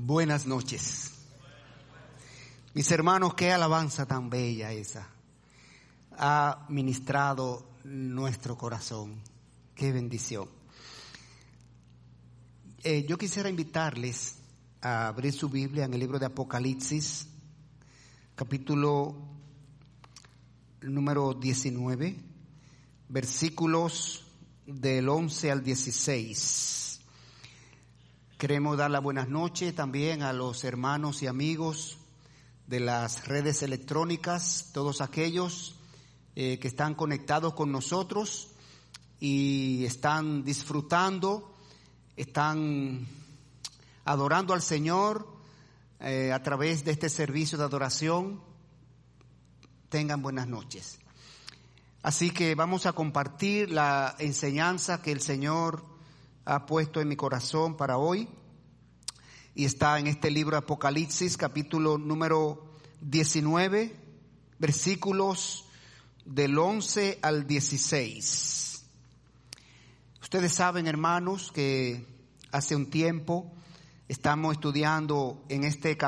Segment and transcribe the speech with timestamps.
[0.00, 1.10] Buenas noches.
[2.72, 5.08] Mis hermanos, qué alabanza tan bella esa.
[6.16, 9.20] Ha ministrado nuestro corazón.
[9.74, 10.48] Qué bendición.
[12.84, 14.36] Eh, yo quisiera invitarles
[14.80, 17.26] a abrir su Biblia en el libro de Apocalipsis,
[18.36, 19.16] capítulo
[20.80, 22.16] número 19,
[23.08, 24.24] versículos
[24.64, 26.87] del 11 al 16.
[28.38, 31.98] Queremos dar la buenas noches también a los hermanos y amigos
[32.68, 35.74] de las redes electrónicas, todos aquellos
[36.36, 38.50] eh, que están conectados con nosotros
[39.18, 41.52] y están disfrutando,
[42.16, 43.08] están
[44.04, 45.26] adorando al Señor
[45.98, 48.40] eh, a través de este servicio de adoración.
[49.88, 51.00] Tengan buenas noches.
[52.02, 55.97] Así que vamos a compartir la enseñanza que el Señor
[56.48, 58.26] ha puesto en mi corazón para hoy
[59.54, 63.94] y está en este libro Apocalipsis capítulo número 19
[64.58, 65.66] versículos
[66.24, 68.82] del 11 al 16.
[70.22, 72.06] Ustedes saben, hermanos, que
[72.50, 73.52] hace un tiempo
[74.08, 75.98] estamos estudiando en este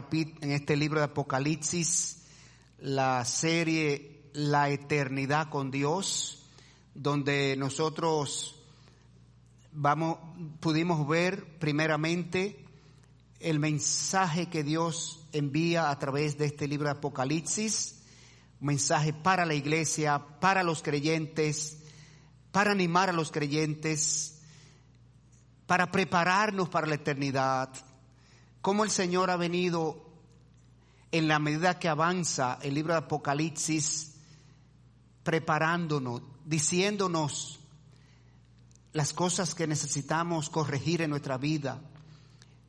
[0.41, 2.23] en este libro de Apocalipsis
[2.79, 6.47] la serie La eternidad con Dios,
[6.95, 8.60] donde nosotros
[9.73, 10.19] vamos,
[10.61, 12.65] pudimos ver primeramente
[13.39, 18.03] el mensaje que Dios envía a través de este libro de Apocalipsis,
[18.61, 21.79] mensaje para la iglesia, para los creyentes,
[22.53, 24.41] para animar a los creyentes,
[25.67, 27.71] para prepararnos para la eternidad,
[28.61, 30.11] cómo el Señor ha venido
[31.13, 34.17] en la medida que avanza el libro de Apocalipsis,
[35.23, 37.60] preparándonos, diciéndonos
[38.93, 41.81] las cosas que necesitamos corregir en nuestra vida,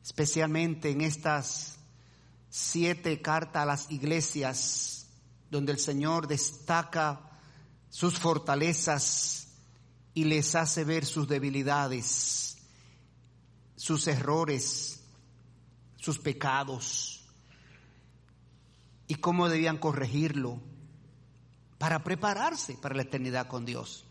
[0.02, 1.78] especialmente en estas
[2.48, 5.06] siete cartas a las iglesias,
[5.50, 7.20] donde el Señor destaca
[7.90, 9.48] sus fortalezas
[10.14, 12.56] y les hace ver sus debilidades,
[13.76, 15.00] sus errores,
[15.96, 17.24] sus pecados
[19.08, 20.60] y cómo debían corregirlo
[21.78, 24.04] para prepararse para la eternidad con Dios.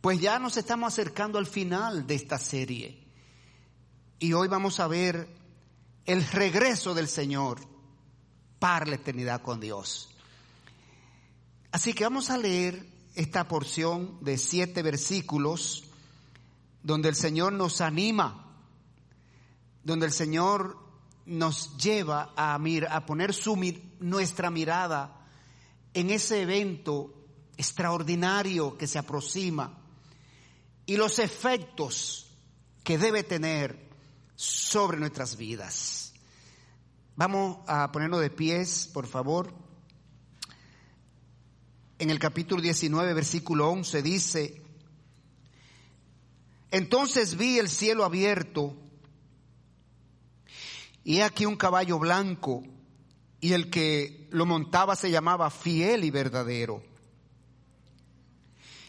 [0.00, 3.06] Pues ya nos estamos acercando al final de esta serie.
[4.18, 5.28] Y hoy vamos a ver
[6.06, 7.60] el regreso del Señor
[8.58, 10.08] para la eternidad con Dios.
[11.70, 15.84] Así que vamos a leer esta porción de siete versículos
[16.82, 18.56] donde el Señor nos anima,
[19.84, 20.78] donde el Señor
[21.26, 23.34] nos lleva a, a poner
[24.00, 25.26] nuestra mirada
[25.92, 27.12] en ese evento
[27.58, 29.79] extraordinario que se aproxima
[30.90, 32.26] y los efectos
[32.82, 33.78] que debe tener
[34.34, 36.12] sobre nuestras vidas.
[37.14, 39.54] Vamos a ponernos de pies, por favor.
[42.00, 44.62] En el capítulo 19, versículo 11 dice,
[46.72, 48.74] entonces vi el cielo abierto
[51.04, 52.64] y aquí un caballo blanco
[53.40, 56.89] y el que lo montaba se llamaba fiel y verdadero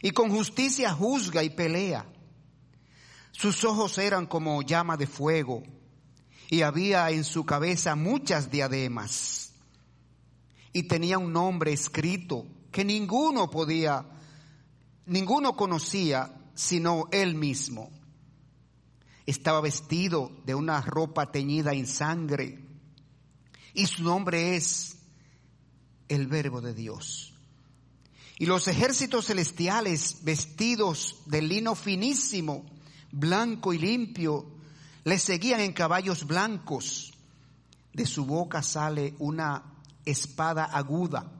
[0.02, 2.06] y con justicia juzga y pelea.
[3.32, 5.64] Sus ojos eran como llama de fuego
[6.50, 9.54] y había en su cabeza muchas diademas
[10.74, 14.06] y tenía un nombre escrito que ninguno podía,
[15.06, 17.90] ninguno conocía sino él mismo.
[19.26, 22.60] Estaba vestido de una ropa teñida en sangre
[23.74, 24.98] y su nombre es
[26.08, 27.31] el verbo de Dios.
[28.42, 32.66] Y los ejércitos celestiales, vestidos de lino finísimo,
[33.12, 34.48] blanco y limpio,
[35.04, 37.14] le seguían en caballos blancos.
[37.94, 39.64] De su boca sale una
[40.06, 41.32] espada aguda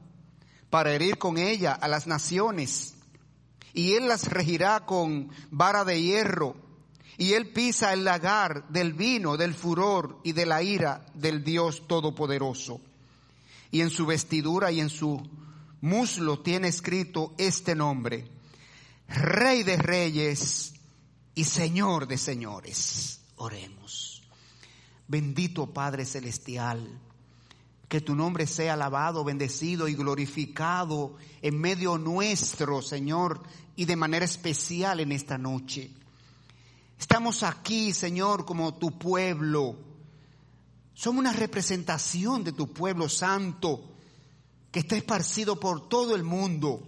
[0.70, 2.94] para herir con ella a las naciones.
[3.74, 6.54] Y él las regirá con vara de hierro.
[7.18, 11.82] Y él pisa el lagar del vino, del furor y de la ira del Dios
[11.88, 12.80] Todopoderoso.
[13.72, 15.20] Y en su vestidura y en su
[15.82, 18.24] muslo tiene escrito este nombre,
[19.08, 20.74] Rey de Reyes
[21.34, 23.20] y Señor de Señores.
[23.36, 24.22] Oremos.
[25.08, 26.88] Bendito Padre Celestial,
[27.88, 33.42] que tu nombre sea alabado, bendecido y glorificado en medio nuestro, Señor,
[33.74, 35.90] y de manera especial en esta noche.
[36.98, 39.76] Estamos aquí, Señor, como tu pueblo.
[40.94, 43.91] Somos una representación de tu pueblo santo
[44.72, 46.82] que está esparcido por todo el mundo,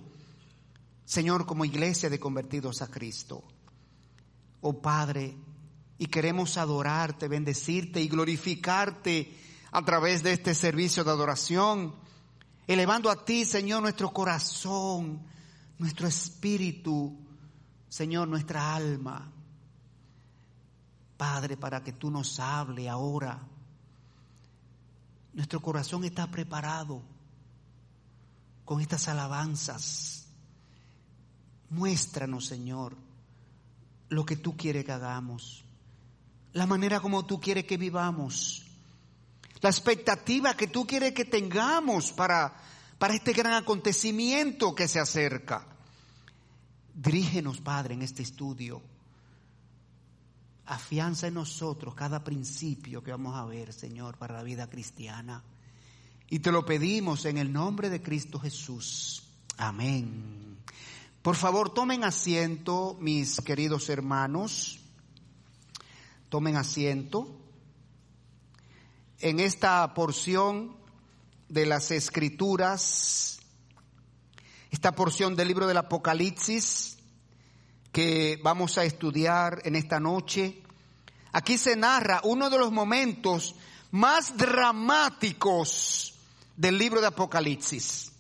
[1.05, 3.45] Señor, como iglesia de convertidos a Cristo.
[4.63, 5.37] Oh Padre,
[5.99, 9.37] y queremos adorarte, bendecirte y glorificarte
[9.71, 11.95] a través de este servicio de adoración,
[12.67, 15.23] elevando a ti, Señor, nuestro corazón,
[15.79, 17.15] nuestro espíritu,
[17.91, 19.31] Señor, nuestra alma.
[21.19, 23.47] Padre, para que tú nos hable ahora.
[25.35, 27.14] Nuestro corazón está preparado
[28.65, 30.27] con estas alabanzas.
[31.71, 32.97] Muéstranos, Señor,
[34.09, 35.65] lo que tú quieres que hagamos,
[36.53, 38.65] la manera como tú quieres que vivamos,
[39.61, 42.55] la expectativa que tú quieres que tengamos para,
[42.99, 45.67] para este gran acontecimiento que se acerca.
[46.95, 48.83] Dirígenos, Padre, en este estudio.
[50.67, 55.43] Afianza en nosotros cada principio que vamos a ver, Señor, para la vida cristiana.
[56.29, 59.23] Y te lo pedimos en el nombre de Cristo Jesús.
[59.57, 60.59] Amén.
[61.23, 64.81] Por favor, tomen asiento, mis queridos hermanos.
[66.29, 67.41] Tomen asiento.
[69.21, 70.77] En esta porción
[71.49, 73.39] de las Escrituras,
[74.71, 76.99] esta porción del libro del Apocalipsis
[77.93, 80.63] que vamos a estudiar en esta noche,
[81.33, 83.55] aquí se narra uno de los momentos
[83.93, 86.14] más dramáticos
[86.57, 88.13] del libro de Apocalipsis.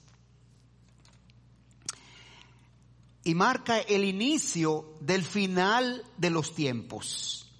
[3.25, 7.51] Y marca el inicio del final de los tiempos.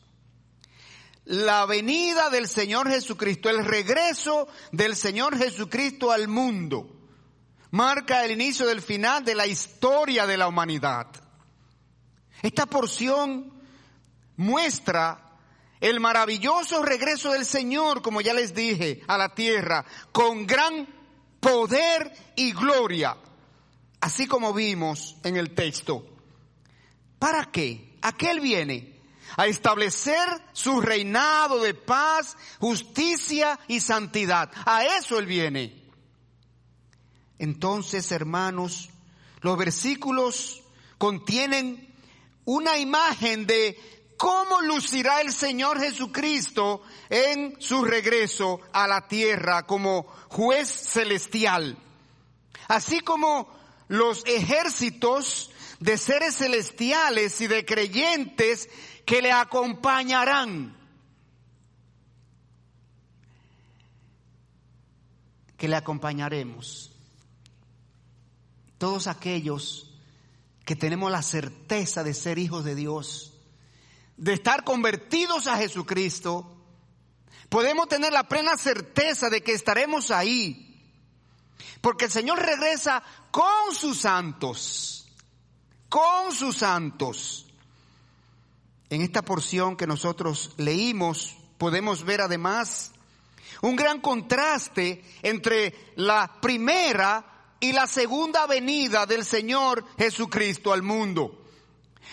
[1.25, 6.95] La venida del Señor Jesucristo, el regreso del Señor Jesucristo al mundo,
[7.71, 11.07] marca el inicio del final de la historia de la humanidad.
[12.43, 13.55] Esta porción
[14.37, 15.24] muestra
[15.85, 20.89] el maravilloso regreso del Señor, como ya les dije, a la tierra, con gran
[21.41, 23.19] poder y gloria,
[24.01, 26.09] así como vimos en el texto.
[27.19, 27.99] ¿Para qué?
[28.01, 28.99] ¿A qué Él viene?
[29.37, 34.51] A establecer su reinado de paz, justicia y santidad.
[34.65, 35.85] A eso Él viene.
[37.39, 38.89] Entonces, hermanos,
[39.43, 40.63] los versículos
[40.97, 41.95] contienen
[42.47, 43.79] una imagen de
[44.17, 51.77] cómo lucirá el Señor Jesucristo en su regreso a la tierra como juez celestial.
[52.69, 53.49] Así como
[53.89, 55.51] los ejércitos
[55.81, 58.69] de seres celestiales y de creyentes
[59.05, 60.77] que le acompañarán.
[65.57, 66.91] Que le acompañaremos.
[68.79, 69.91] Todos aquellos
[70.65, 73.34] que tenemos la certeza de ser hijos de Dios
[74.17, 76.51] de estar convertidos a Jesucristo,
[77.49, 80.61] podemos tener la plena certeza de que estaremos ahí.
[81.81, 85.07] Porque el Señor regresa con sus santos,
[85.89, 87.47] con sus santos.
[88.91, 92.93] En esta porción que nosotros leímos podemos ver además
[93.63, 97.25] un gran contraste entre la primera
[97.61, 101.44] y la segunda venida del Señor Jesucristo al mundo.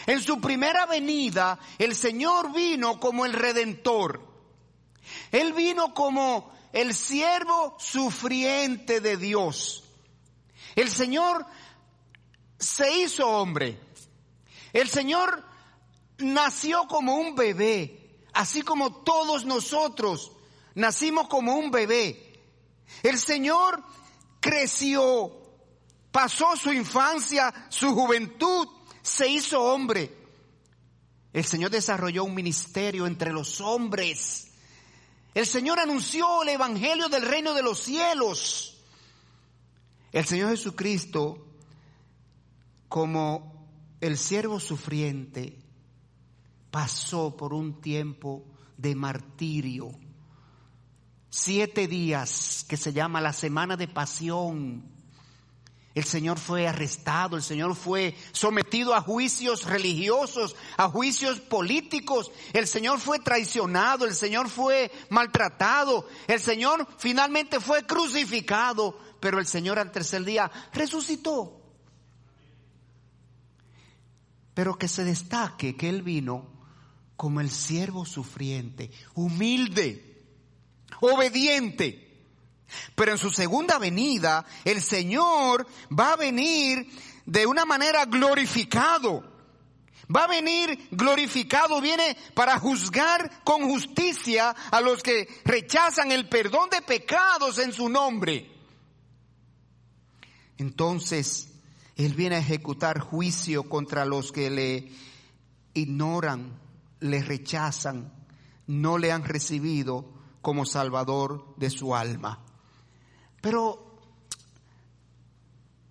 [0.08, 4.22] En su primera venida, el Señor vino como el redentor.
[5.32, 9.84] Él vino como el siervo sufriente de Dios.
[10.76, 11.46] El Señor
[12.58, 13.80] se hizo hombre.
[14.74, 15.44] El Señor
[16.18, 20.32] nació como un bebé, así como todos nosotros
[20.76, 22.40] nacimos como un bebé.
[23.04, 23.84] El Señor
[24.40, 25.32] creció,
[26.12, 28.68] pasó su infancia, su juventud
[29.02, 30.16] se hizo hombre.
[31.34, 34.52] El Señor desarrolló un ministerio entre los hombres.
[35.34, 38.78] El Señor anunció el Evangelio del reino de los cielos.
[40.12, 41.48] El Señor Jesucristo,
[42.90, 43.68] como
[44.02, 45.58] el siervo sufriente,
[46.70, 48.44] pasó por un tiempo
[48.78, 49.92] de martirio.
[51.30, 55.01] Siete días que se llama la semana de pasión
[55.94, 62.66] el Señor fue arrestado, el Señor fue sometido a juicios religiosos, a juicios políticos, el
[62.68, 69.80] Señor fue traicionado, el Señor fue maltratado, el Señor finalmente fue crucificado, pero el Señor
[69.80, 71.58] al tercer día resucitó.
[74.54, 76.50] Pero que se destaque que Él vino
[77.18, 80.24] como el siervo sufriente, humilde,
[81.02, 82.11] obediente
[82.96, 86.88] pero en su segunda venida, el Señor va a venir
[87.26, 89.30] de una manera glorificado.
[90.14, 96.70] Va a venir glorificado, viene para juzgar con justicia a los que rechazan el perdón
[96.70, 98.52] de pecados en su nombre.
[100.58, 101.48] Entonces,
[101.96, 104.92] Él viene a ejecutar juicio contra los que le
[105.74, 106.60] ignoran,
[107.00, 108.14] le rechazan,
[108.68, 110.12] no le han recibido
[110.42, 112.44] como Salvador de su alma.
[113.42, 113.92] Pero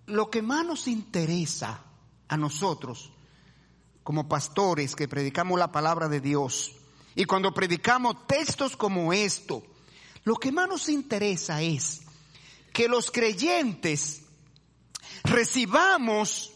[0.07, 1.83] lo que más nos interesa
[2.27, 3.11] a nosotros,
[4.03, 6.73] como pastores que predicamos la palabra de Dios,
[7.15, 9.63] y cuando predicamos textos como esto,
[10.23, 12.01] lo que más nos interesa es
[12.73, 14.21] que los creyentes
[15.23, 16.51] recibamos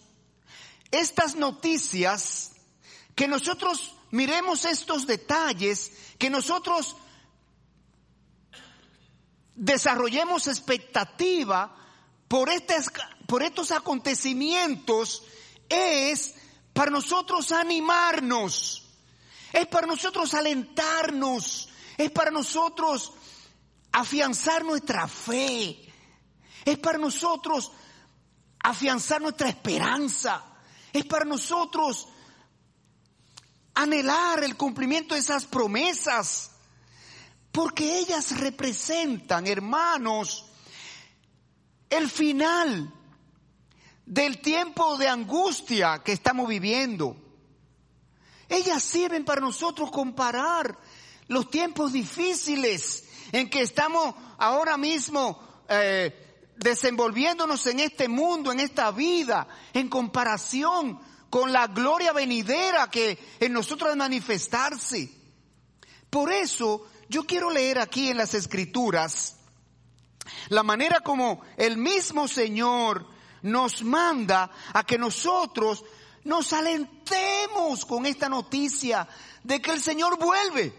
[0.91, 2.53] estas noticias,
[3.15, 6.95] que nosotros miremos estos detalles, que nosotros
[9.55, 11.75] desarrollemos expectativa
[12.27, 12.49] por,
[13.27, 15.23] por estos acontecimientos,
[15.69, 16.35] es
[16.73, 18.83] para nosotros animarnos,
[19.53, 23.13] es para nosotros alentarnos, es para nosotros
[23.91, 25.79] afianzar nuestra fe,
[26.65, 27.71] es para nosotros
[28.59, 30.43] afianzar nuestra esperanza,
[30.91, 32.09] es para nosotros
[33.73, 36.51] anhelar el cumplimiento de esas promesas,
[37.55, 40.45] porque ellas representan, hermanos,
[41.89, 42.93] el final
[44.05, 47.15] del tiempo de angustia que estamos viviendo.
[48.49, 50.77] Ellas sirven para nosotros comparar
[51.29, 58.91] los tiempos difíciles en que estamos ahora mismo eh, desenvolviéndonos en este mundo, en esta
[58.91, 65.09] vida, en comparación con la gloria venidera que en nosotros de manifestarse.
[66.09, 69.35] Por eso yo quiero leer aquí en las escrituras
[70.49, 73.07] la manera como el mismo Señor
[73.41, 75.83] nos manda a que nosotros
[76.23, 79.07] nos alentemos con esta noticia
[79.43, 80.73] de que el Señor vuelve.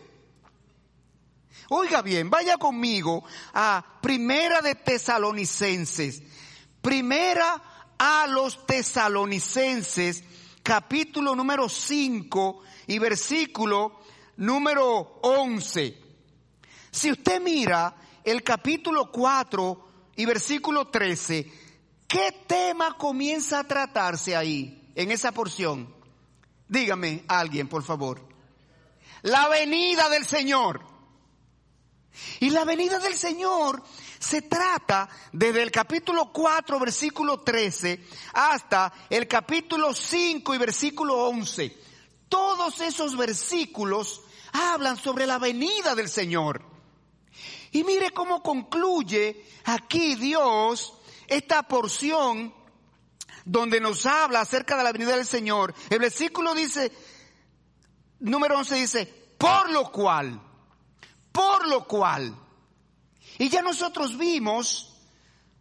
[1.68, 6.22] Oiga bien, vaya conmigo a Primera de Tesalonicenses.
[6.80, 10.22] Primera a los Tesalonicenses,
[10.62, 14.00] capítulo número 5 y versículo
[14.36, 16.05] número 11.
[16.96, 21.52] Si usted mira el capítulo 4 y versículo 13,
[22.08, 25.94] ¿qué tema comienza a tratarse ahí, en esa porción?
[26.66, 28.26] Dígame alguien, por favor.
[29.20, 30.80] La venida del Señor.
[32.40, 33.82] Y la venida del Señor
[34.18, 41.76] se trata desde el capítulo 4, versículo 13, hasta el capítulo 5 y versículo 11.
[42.30, 46.75] Todos esos versículos hablan sobre la venida del Señor.
[47.76, 50.94] Y mire cómo concluye aquí Dios
[51.26, 52.54] esta porción
[53.44, 55.74] donde nos habla acerca de la venida del Señor.
[55.90, 56.90] El versículo dice,
[58.20, 59.06] número 11 dice,
[59.36, 60.40] por lo cual,
[61.30, 62.34] por lo cual.
[63.36, 64.96] Y ya nosotros vimos,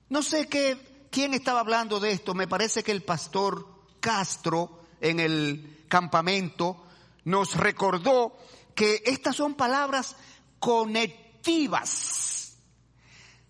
[0.08, 3.68] no sé qué, quién estaba hablando de esto, me parece que el pastor
[4.00, 6.82] Castro en el campamento
[7.26, 8.38] nos recordó
[8.74, 10.16] que estas son palabras
[10.60, 11.25] conectadas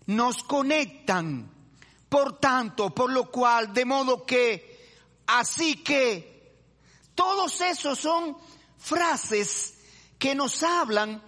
[0.06, 1.52] nos conectan.
[2.08, 4.94] Por tanto, por lo cual, de modo que,
[5.26, 6.54] así que,
[7.14, 8.36] todos esos son
[8.78, 9.74] frases
[10.18, 11.20] que nos hablan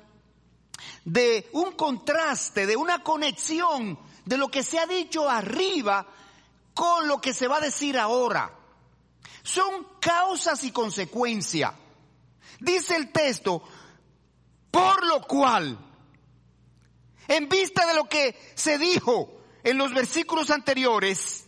[1.04, 6.06] de un contraste, de una conexión de lo que se ha dicho arriba
[6.75, 8.54] con lo que se va a decir ahora.
[9.42, 11.72] Son causas y consecuencias.
[12.60, 13.62] Dice el texto,
[14.70, 15.88] por lo cual,
[17.28, 21.47] en vista de lo que se dijo en los versículos anteriores,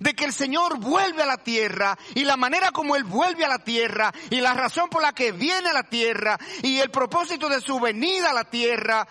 [0.00, 3.48] de que el Señor vuelve a la tierra y la manera como Él vuelve a
[3.48, 7.48] la tierra y la razón por la que viene a la tierra y el propósito
[7.48, 9.06] de su venida a la tierra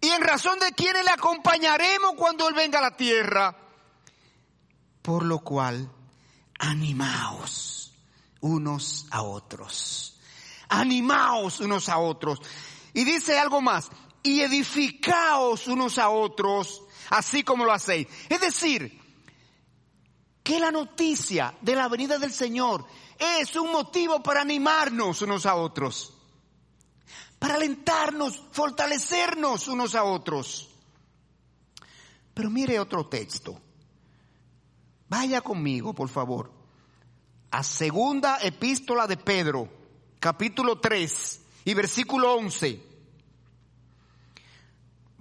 [0.00, 3.56] y en razón de quienes le acompañaremos cuando Él venga a la tierra.
[5.00, 5.90] Por lo cual,
[6.58, 7.94] animaos
[8.40, 10.18] unos a otros.
[10.68, 12.40] Animaos unos a otros.
[12.94, 13.90] Y dice algo más,
[14.22, 18.06] y edificaos unos a otros, así como lo hacéis.
[18.28, 19.00] Es decir,
[20.42, 22.84] que la noticia de la venida del Señor
[23.18, 26.12] es un motivo para animarnos unos a otros,
[27.38, 30.68] para alentarnos, fortalecernos unos a otros.
[32.34, 33.60] Pero mire otro texto.
[35.08, 36.50] Vaya conmigo, por favor,
[37.50, 39.68] a segunda epístola de Pedro,
[40.18, 42.91] capítulo 3 y versículo 11.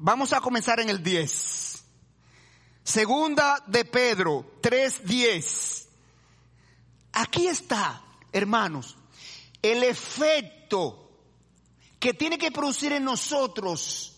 [0.03, 1.83] Vamos a comenzar en el 10.
[2.83, 5.87] Segunda de Pedro 3:10.
[7.13, 8.97] Aquí está, hermanos,
[9.61, 11.11] el efecto
[11.99, 14.15] que tiene que producir en nosotros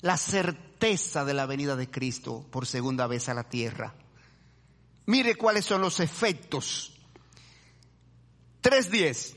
[0.00, 3.94] la certeza de la venida de Cristo por segunda vez a la tierra.
[5.04, 6.94] Mire cuáles son los efectos.
[8.62, 9.36] 3.10.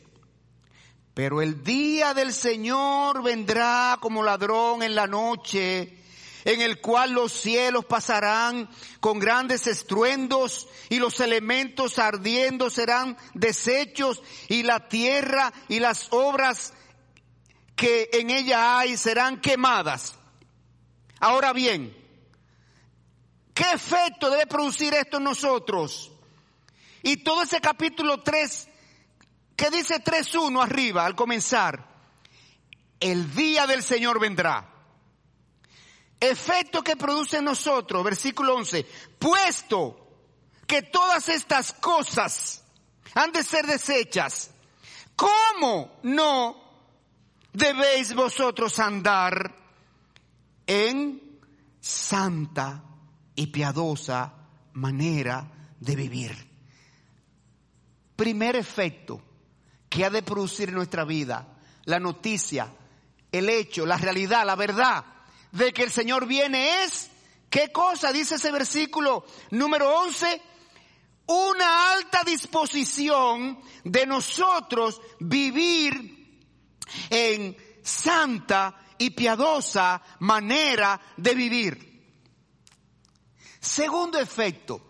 [1.17, 5.97] Pero el día del Señor vendrá como ladrón en la noche,
[6.45, 8.69] en el cual los cielos pasarán
[8.99, 16.71] con grandes estruendos y los elementos ardiendo serán deshechos y la tierra y las obras
[17.75, 20.13] que en ella hay serán quemadas.
[21.19, 21.97] Ahora bien,
[23.55, 26.11] ¿qué efecto debe producir esto en nosotros?
[27.01, 28.67] Y todo ese capítulo 3
[29.57, 31.83] que dice 3.1 arriba al comenzar,
[32.99, 34.69] el día del Señor vendrá.
[36.19, 38.85] Efecto que produce en nosotros, versículo 11,
[39.17, 40.07] puesto
[40.67, 42.63] que todas estas cosas
[43.15, 44.51] han de ser desechas,
[45.15, 46.63] ¿cómo no
[47.51, 49.55] debéis vosotros andar
[50.67, 51.39] en
[51.79, 52.83] santa
[53.33, 54.33] y piadosa
[54.73, 55.49] manera
[55.79, 56.47] de vivir?
[58.15, 59.21] Primer efecto,
[59.89, 61.47] que ha de producir en nuestra vida
[61.85, 62.73] la noticia,
[63.31, 65.05] el hecho, la realidad, la verdad
[65.51, 67.09] de que el Señor viene es,
[67.49, 68.11] ¿qué cosa?
[68.11, 70.41] Dice ese versículo número 11,
[71.27, 76.39] una alta disposición de nosotros vivir
[77.09, 81.87] en santa y piadosa manera de vivir.
[83.59, 84.81] Segundo efecto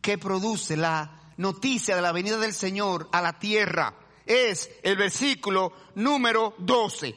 [0.00, 3.94] que produce la noticia de la venida del Señor a la tierra
[4.26, 7.14] es el versículo número 12.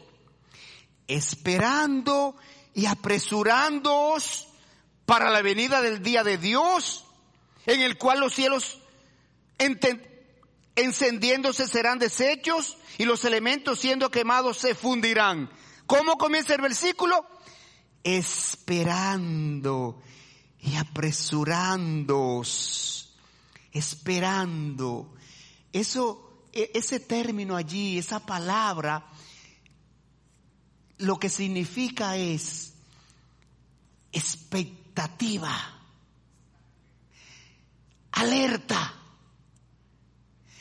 [1.08, 2.38] Esperando
[2.74, 4.48] y apresurándoos
[5.06, 7.04] para la venida del día de Dios,
[7.66, 8.80] en el cual los cielos
[10.76, 15.52] encendiéndose serán deshechos y los elementos siendo quemados se fundirán.
[15.86, 17.26] ¿Cómo comienza el versículo?
[18.04, 20.02] Esperando
[20.60, 23.01] y apresurándoos
[23.72, 25.14] esperando.
[25.72, 29.06] Eso, e, ese término allí, esa palabra,
[30.98, 32.74] lo que significa es
[34.12, 35.56] expectativa,
[38.12, 38.94] alerta,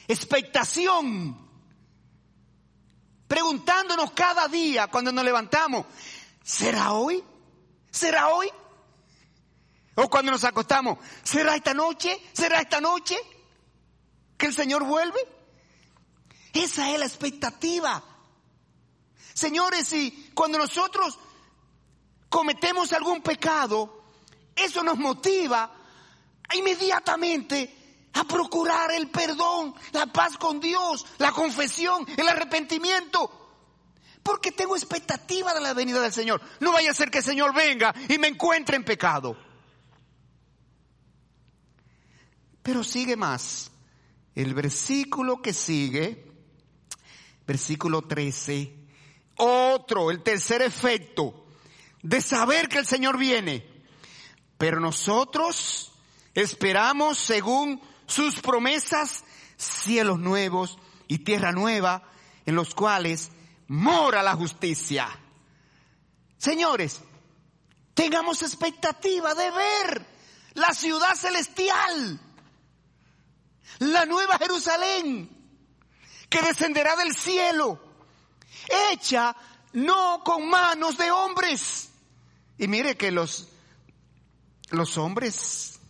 [0.08, 1.36] expectación,
[3.26, 5.86] preguntándonos cada día cuando nos levantamos,
[6.42, 7.22] ¿será hoy?
[7.90, 8.48] ¿Será hoy?
[9.96, 12.20] O cuando nos acostamos, ¿será esta noche?
[12.32, 13.18] ¿Será esta noche
[14.36, 15.18] que el Señor vuelve?
[16.52, 18.02] Esa es la expectativa.
[19.34, 21.18] Señores, y cuando nosotros
[22.28, 24.04] cometemos algún pecado,
[24.54, 25.70] eso nos motiva
[26.54, 33.36] inmediatamente a procurar el perdón, la paz con Dios, la confesión, el arrepentimiento.
[34.22, 36.42] Porque tengo expectativa de la venida del Señor.
[36.60, 39.36] No vaya a ser que el Señor venga y me encuentre en pecado.
[42.62, 43.70] Pero sigue más.
[44.34, 46.30] El versículo que sigue,
[47.46, 48.74] versículo 13,
[49.36, 51.46] otro, el tercer efecto
[52.02, 53.66] de saber que el Señor viene.
[54.58, 55.92] Pero nosotros
[56.34, 59.24] esperamos según sus promesas
[59.56, 62.02] cielos nuevos y tierra nueva
[62.46, 63.30] en los cuales
[63.68, 65.08] mora la justicia.
[66.38, 67.00] Señores,
[67.94, 70.06] tengamos expectativa de ver
[70.54, 72.20] la ciudad celestial
[73.80, 75.28] la nueva Jerusalén,
[76.28, 77.80] que descenderá del cielo,
[78.92, 79.34] hecha
[79.72, 81.90] no con manos de hombres.
[82.58, 83.48] Y mire que los,
[84.70, 85.80] los hombres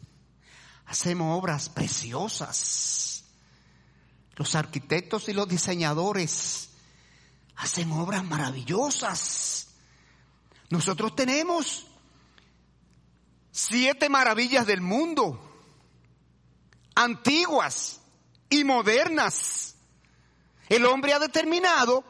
[0.87, 3.25] hacemos obras preciosas.
[4.37, 6.71] Los arquitectos y los diseñadores
[7.57, 9.69] hacen obras maravillosas.
[10.71, 11.87] Nosotros tenemos
[13.51, 15.50] siete maravillas del mundo
[17.01, 18.01] antiguas
[18.49, 19.75] y modernas.
[20.69, 22.05] El hombre ha determinado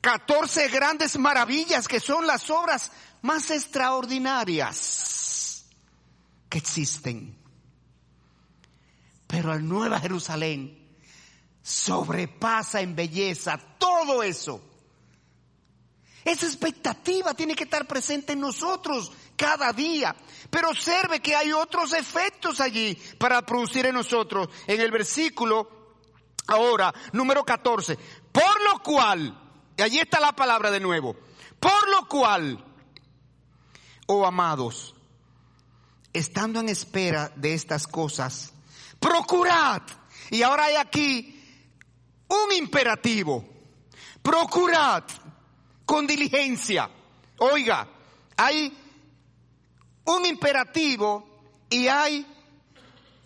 [0.00, 2.90] 14 grandes maravillas que son las obras
[3.22, 5.66] más extraordinarias
[6.48, 7.38] que existen.
[9.26, 10.96] Pero el Nueva Jerusalén
[11.62, 14.62] sobrepasa en belleza todo eso.
[16.24, 19.12] Esa expectativa tiene que estar presente en nosotros
[19.44, 20.16] cada día.
[20.48, 24.48] Pero observe que hay otros efectos allí para producir en nosotros.
[24.66, 25.68] En el versículo,
[26.46, 27.98] ahora, número 14.
[28.32, 29.38] Por lo cual,
[29.76, 31.14] y allí está la palabra de nuevo.
[31.60, 32.64] Por lo cual,
[34.06, 34.94] oh amados,
[36.10, 38.54] estando en espera de estas cosas,
[38.98, 39.82] procurad.
[40.30, 41.38] Y ahora hay aquí
[42.28, 43.44] un imperativo.
[44.22, 45.04] Procurad
[45.84, 46.88] con diligencia.
[47.38, 47.86] Oiga,
[48.38, 48.83] hay
[50.04, 51.26] un imperativo
[51.70, 52.26] y hay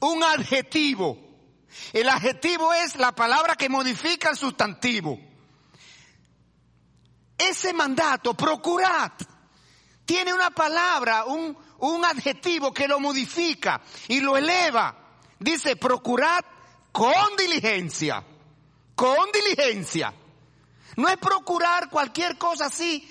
[0.00, 1.18] un adjetivo.
[1.92, 5.18] El adjetivo es la palabra que modifica el sustantivo.
[7.36, 9.12] ese mandato, procurad,
[10.04, 14.96] tiene una palabra, un, un adjetivo que lo modifica y lo eleva.
[15.38, 16.44] Dice, procurad
[16.90, 18.24] con diligencia,
[18.94, 20.12] con diligencia.
[20.96, 23.08] No es procurar cualquier cosa así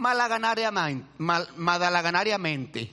[0.00, 2.92] malaganariamente.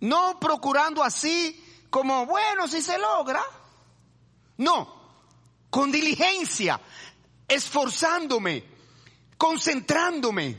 [0.00, 3.42] No procurando así como, bueno, si se logra.
[4.58, 4.94] No,
[5.70, 6.78] con diligencia,
[7.48, 8.64] esforzándome,
[9.38, 10.58] concentrándome.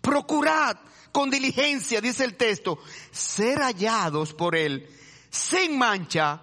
[0.00, 0.76] Procurad
[1.12, 2.78] con diligencia, dice el texto,
[3.10, 4.88] ser hallados por Él
[5.30, 6.40] sin mancha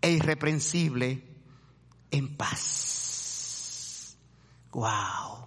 [0.00, 1.22] e irreprensible
[2.10, 4.16] en paz.
[4.70, 5.43] Wow.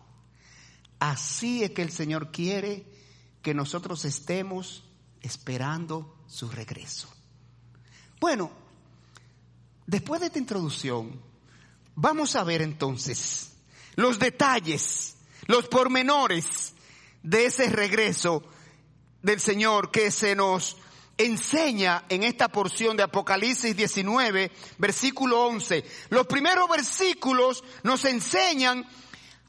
[0.99, 2.86] Así es que el Señor quiere
[3.41, 4.83] que nosotros estemos
[5.21, 7.07] esperando su regreso.
[8.19, 8.51] Bueno,
[9.86, 11.21] después de esta introducción,
[11.95, 13.53] vamos a ver entonces
[13.95, 15.15] los detalles,
[15.47, 16.73] los pormenores
[17.23, 18.43] de ese regreso
[19.21, 20.77] del Señor que se nos
[21.17, 25.83] enseña en esta porción de Apocalipsis 19, versículo 11.
[26.10, 28.88] Los primeros versículos nos enseñan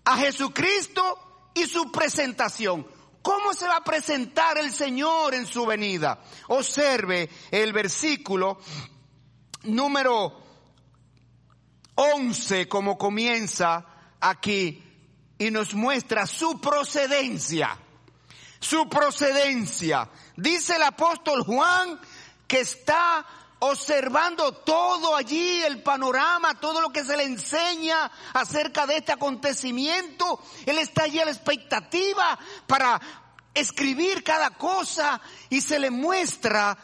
[0.05, 2.87] a Jesucristo y su presentación.
[3.23, 6.23] ¿Cómo se va a presentar el Señor en su venida?
[6.49, 8.59] Observe el versículo
[9.65, 10.41] número
[11.95, 13.85] 11 como comienza
[14.21, 14.83] aquí
[15.37, 17.79] y nos muestra su procedencia.
[18.61, 20.09] Su procedencia.
[20.37, 22.01] Dice el apóstol Juan
[22.47, 23.27] que está
[23.61, 30.41] observando todo allí, el panorama, todo lo que se le enseña acerca de este acontecimiento.
[30.67, 33.01] Él está allí a la expectativa para
[33.55, 36.79] escribir cada cosa y se le muestra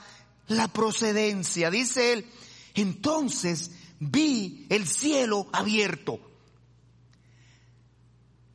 [0.48, 1.70] la procedencia.
[1.70, 2.30] Dice él,
[2.74, 6.20] entonces vi el cielo abierto.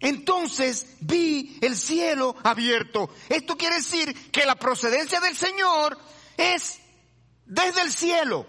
[0.02, 3.10] Entonces vi el cielo abierto.
[3.28, 5.98] Esto quiere decir que la procedencia del Señor
[6.38, 6.80] es
[7.50, 8.46] desde el cielo.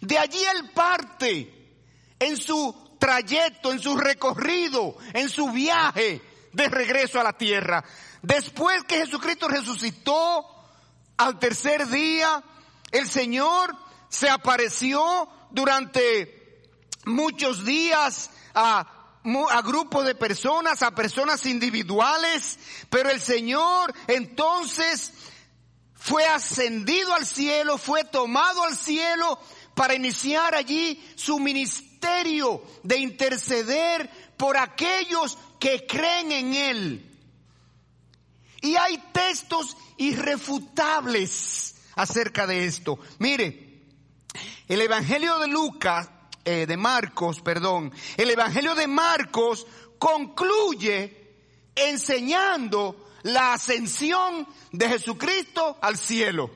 [0.00, 1.78] De allí Él parte
[2.18, 6.20] en su trayecto, en su recorrido, en su viaje
[6.52, 7.82] de regreso a la tierra.
[8.20, 10.46] Después que Jesucristo resucitó
[11.16, 12.42] al tercer día,
[12.90, 13.74] el Señor
[14.08, 16.70] se apareció durante
[17.04, 19.02] muchos días a
[19.50, 22.58] a grupos de personas, a personas individuales,
[22.90, 25.12] pero el Señor entonces
[26.02, 29.38] fue ascendido al cielo, fue tomado al cielo
[29.72, 37.20] para iniciar allí su ministerio de interceder por aquellos que creen en Él.
[38.62, 42.98] Y hay textos irrefutables acerca de esto.
[43.20, 43.84] Mire,
[44.66, 46.10] el Evangelio de Lucas,
[46.44, 49.68] eh, de Marcos, perdón, el Evangelio de Marcos
[50.00, 51.36] concluye
[51.76, 56.50] enseñando la ascensión de Jesucristo al cielo.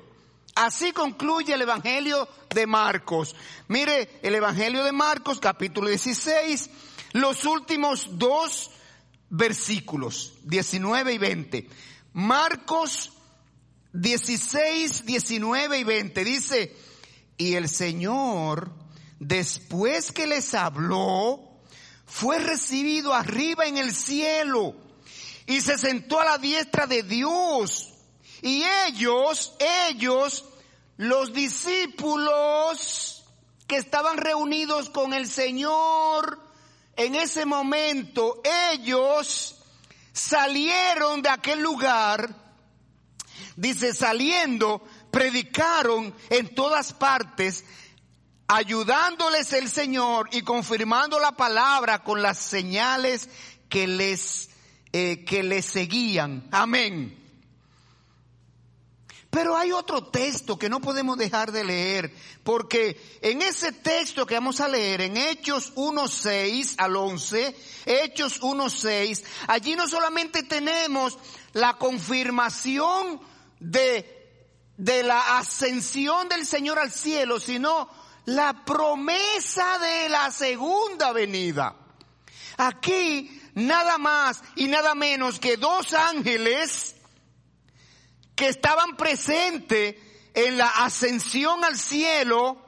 [0.55, 3.37] Así concluye el Evangelio de Marcos.
[3.69, 6.71] Mire, el Evangelio de Marcos, capítulo 16,
[7.13, 8.71] los últimos dos
[9.29, 11.69] versículos, 19 y 20.
[12.15, 13.13] Marcos
[13.93, 16.77] 16, 19 y 20 dice,
[17.37, 18.73] y el Señor,
[19.19, 21.61] después que les habló,
[22.07, 24.86] fue recibido arriba en el cielo
[25.47, 27.93] y se sentó a la diestra de Dios.
[28.43, 29.55] Y ellos,
[29.89, 30.45] ellos,
[30.97, 33.25] los discípulos
[33.67, 36.41] que estaban reunidos con el Señor
[36.97, 38.41] en ese momento,
[38.73, 39.57] ellos
[40.13, 42.35] salieron de aquel lugar,
[43.57, 47.65] dice, saliendo, predicaron en todas partes,
[48.49, 53.29] ayudándoles el Señor y confirmando la palabra con las señales
[53.69, 54.49] que les
[54.99, 56.49] eh, que le seguían.
[56.51, 57.23] Amén.
[59.29, 64.37] Pero hay otro texto que no podemos dejar de leer, porque en ese texto que
[64.37, 67.55] vamos a leer, en Hechos 1.6 al 11,
[67.85, 71.19] Hechos 1.6, allí no solamente tenemos
[71.53, 73.21] la confirmación
[73.61, 77.91] de, de la ascensión del Señor al cielo, sino
[78.25, 81.77] la promesa de la segunda venida.
[82.57, 86.95] Aquí nada más y nada menos que dos ángeles
[88.37, 89.97] que estaban presentes
[90.35, 92.63] en la ascensión al cielo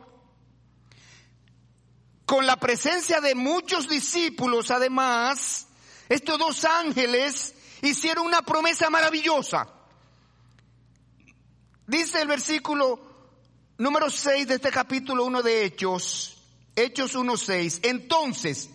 [2.24, 5.66] con la presencia de muchos discípulos además,
[6.09, 9.68] estos dos ángeles hicieron una promesa maravillosa.
[11.87, 12.98] Dice el versículo
[13.77, 16.38] número 6 de este capítulo 1 de Hechos,
[16.74, 18.70] Hechos 1.6, entonces,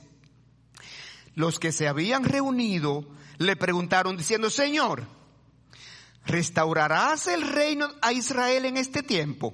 [1.35, 3.05] Los que se habían reunido
[3.37, 5.07] le preguntaron diciendo, Señor,
[6.25, 9.53] ¿restaurarás el reino a Israel en este tiempo?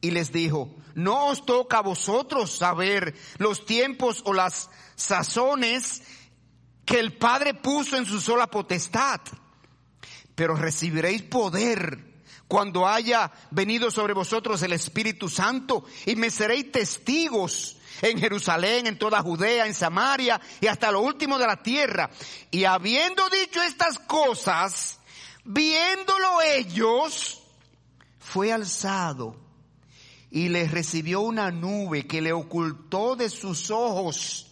[0.00, 6.02] Y les dijo, no os toca a vosotros saber los tiempos o las sazones
[6.84, 9.20] que el Padre puso en su sola potestad,
[10.34, 12.08] pero recibiréis poder
[12.46, 18.98] cuando haya venido sobre vosotros el Espíritu Santo y me seréis testigos en Jerusalén, en
[18.98, 22.10] toda Judea, en Samaria y hasta lo último de la tierra.
[22.50, 24.98] Y habiendo dicho estas cosas,
[25.44, 27.42] viéndolo ellos,
[28.18, 29.36] fue alzado
[30.30, 34.44] y les recibió una nube que le ocultó de sus ojos.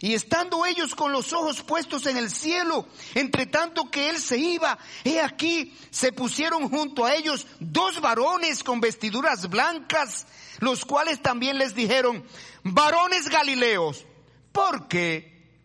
[0.00, 4.38] Y estando ellos con los ojos puestos en el cielo, entre tanto que él se
[4.38, 10.26] iba, he aquí, se pusieron junto a ellos dos varones con vestiduras blancas,
[10.60, 12.24] los cuales también les dijeron,
[12.62, 14.04] varones galileos,
[14.52, 15.60] ¿por qué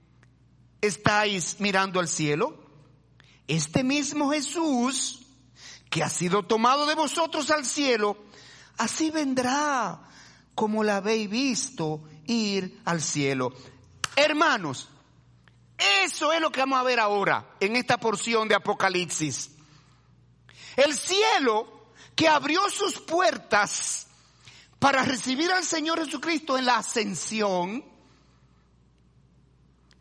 [0.81, 2.59] estáis mirando al cielo?
[3.47, 5.25] Este mismo Jesús,
[5.89, 8.17] que ha sido tomado de vosotros al cielo,
[8.77, 10.01] así vendrá
[10.55, 13.53] como la habéis visto ir al cielo.
[14.15, 14.89] Hermanos,
[16.05, 19.51] eso es lo que vamos a ver ahora en esta porción de Apocalipsis.
[20.75, 24.07] El cielo que abrió sus puertas
[24.83, 27.85] para recibir al Señor Jesucristo en la ascensión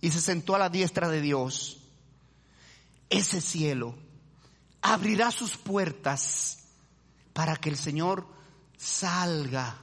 [0.00, 1.78] y se sentó a la diestra de Dios.
[3.08, 3.94] Ese cielo
[4.80, 6.64] abrirá sus puertas
[7.32, 8.26] para que el Señor
[8.76, 9.76] salga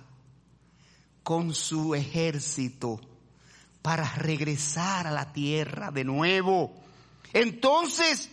[1.24, 3.00] con su ejército
[3.82, 6.74] para regresar a la tierra de nuevo.
[7.32, 8.30] Entonces,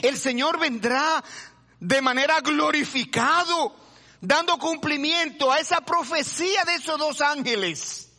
[0.00, 1.22] el Señor vendrá
[1.78, 3.83] de manera glorificado,
[4.26, 8.10] dando cumplimiento a esa profecía de esos dos ángeles.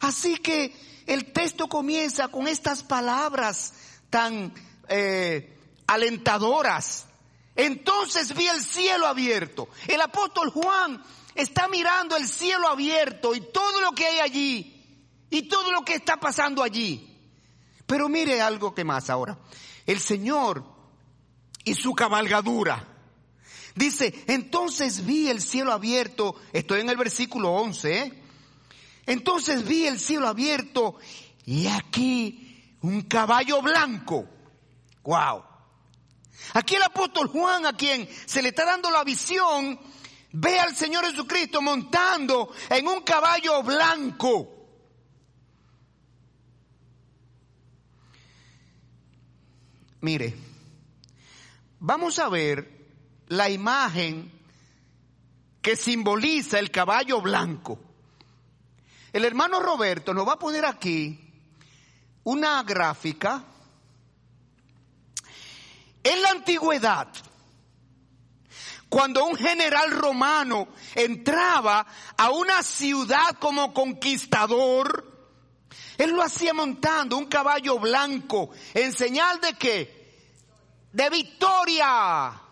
[0.00, 0.74] Así que
[1.06, 3.74] el texto comienza con estas palabras
[4.08, 4.52] tan
[4.88, 7.06] eh, alentadoras.
[7.54, 9.68] Entonces vi el cielo abierto.
[9.86, 11.02] El apóstol Juan
[11.34, 14.86] está mirando el cielo abierto y todo lo que hay allí
[15.28, 17.06] y todo lo que está pasando allí.
[17.86, 19.38] Pero mire algo que más ahora.
[19.84, 20.64] El Señor
[21.64, 22.89] y su cabalgadura.
[23.80, 28.22] Dice, entonces vi el cielo abierto, estoy en el versículo 11, ¿eh?
[29.06, 30.96] entonces vi el cielo abierto
[31.46, 34.28] y aquí un caballo blanco.
[35.02, 35.44] Wow.
[36.52, 39.80] Aquí el apóstol Juan, a quien se le está dando la visión,
[40.32, 44.46] ve al Señor Jesucristo montando en un caballo blanco.
[50.02, 50.34] Mire,
[51.78, 52.79] vamos a ver
[53.30, 54.30] la imagen
[55.62, 57.78] que simboliza el caballo blanco.
[59.12, 61.18] El hermano Roberto nos va a poner aquí
[62.24, 63.44] una gráfica.
[66.02, 67.08] En la antigüedad,
[68.88, 75.06] cuando un general romano entraba a una ciudad como conquistador,
[75.98, 80.16] él lo hacía montando un caballo blanco en señal de qué?
[80.92, 82.49] De victoria.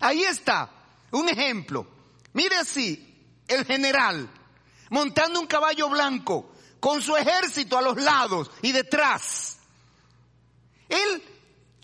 [0.00, 0.70] Ahí está,
[1.10, 1.86] un ejemplo.
[2.32, 4.30] Mire así, el general
[4.90, 9.58] montando un caballo blanco con su ejército a los lados y detrás.
[10.88, 11.22] Él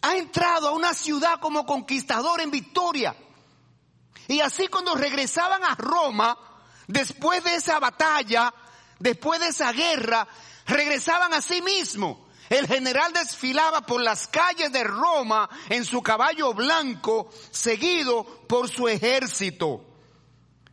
[0.03, 3.16] ha entrado a una ciudad como conquistador en victoria.
[4.29, 6.38] Y así cuando regresaban a Roma,
[6.87, 8.53] después de esa batalla,
[8.98, 10.27] después de esa guerra,
[10.66, 12.29] regresaban a sí mismo.
[12.53, 18.88] El general desfilaba por las calles de Roma en su caballo blanco, seguido por su
[18.88, 19.87] ejército.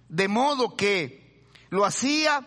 [0.10, 2.46] De modo que lo hacía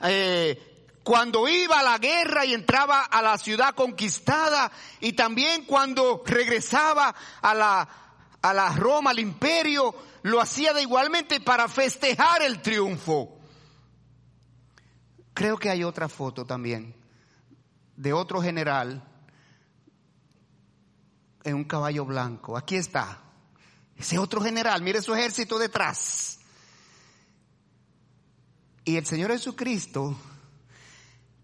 [0.00, 6.22] eh, cuando iba a la guerra y entraba a la ciudad conquistada y también cuando
[6.24, 7.86] regresaba a la,
[8.40, 13.38] a la Roma, al imperio, lo hacía de igualmente para festejar el triunfo.
[15.34, 17.05] Creo que hay otra foto también
[17.96, 19.02] de otro general
[21.44, 22.56] en un caballo blanco.
[22.56, 23.22] Aquí está.
[23.96, 26.38] Ese otro general, mire su ejército detrás.
[28.84, 30.16] Y el Señor Jesucristo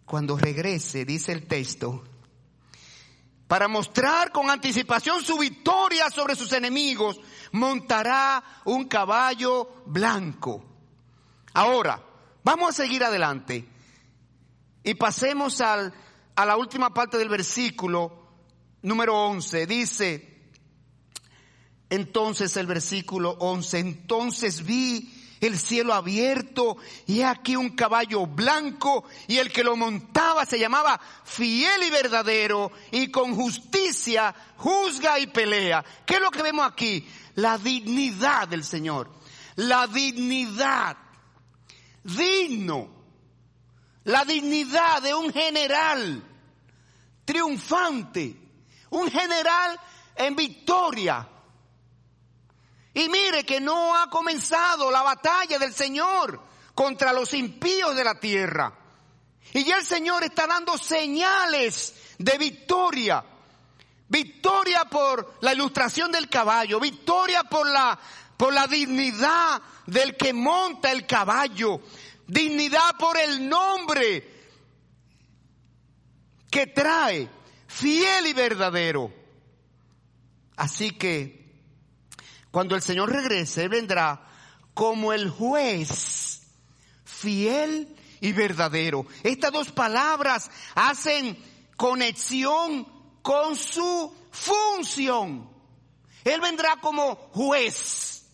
[0.04, 2.04] cuando regrese, dice el texto,
[3.48, 7.18] para mostrar con anticipación su victoria sobre sus enemigos,
[7.52, 10.64] montará un caballo blanco.
[11.54, 12.02] Ahora,
[12.44, 13.66] vamos a seguir adelante
[14.82, 15.94] y pasemos al,
[16.34, 18.22] a la última parte del versículo
[18.82, 19.66] número 11.
[19.66, 20.32] Dice,
[21.90, 29.38] entonces el versículo 11, entonces vi el cielo abierto y aquí un caballo blanco y
[29.38, 35.84] el que lo montaba se llamaba fiel y verdadero y con justicia juzga y pelea.
[36.06, 37.04] ¿Qué es lo que vemos aquí?
[37.34, 39.10] La dignidad del Señor.
[39.56, 40.96] La dignidad.
[42.04, 43.01] Digno.
[44.04, 46.22] La dignidad de un general
[47.24, 48.36] triunfante.
[48.90, 49.80] Un general
[50.16, 51.28] en victoria
[52.94, 56.40] y mire que no ha comenzado la batalla del Señor
[56.74, 58.72] contra los impíos de la tierra.
[59.54, 63.24] Y ya el Señor está dando señales de victoria.
[64.08, 67.98] Victoria por la ilustración del caballo, victoria por la,
[68.36, 71.80] por la dignidad del que monta el caballo,
[72.32, 74.26] dignidad por el nombre
[76.50, 77.28] que trae,
[77.66, 79.12] fiel y verdadero.
[80.56, 81.42] Así que
[82.50, 84.28] cuando el Señor regrese, vendrá
[84.72, 86.42] como el juez
[87.04, 89.06] fiel y verdadero.
[89.22, 91.36] Estas dos palabras hacen
[91.76, 92.86] conexión
[93.20, 95.50] con su función.
[96.24, 98.24] Él vendrá como juez,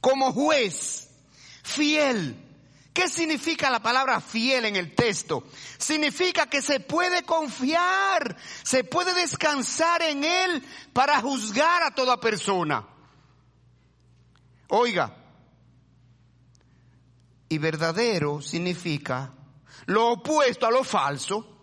[0.00, 1.07] como juez
[1.68, 2.48] fiel
[2.98, 5.44] ¿Qué significa la palabra fiel en el texto?
[5.78, 12.84] Significa que se puede confiar, se puede descansar en Él para juzgar a toda persona.
[14.66, 15.14] Oiga,
[17.48, 19.32] y verdadero significa
[19.86, 21.54] lo opuesto a lo falso.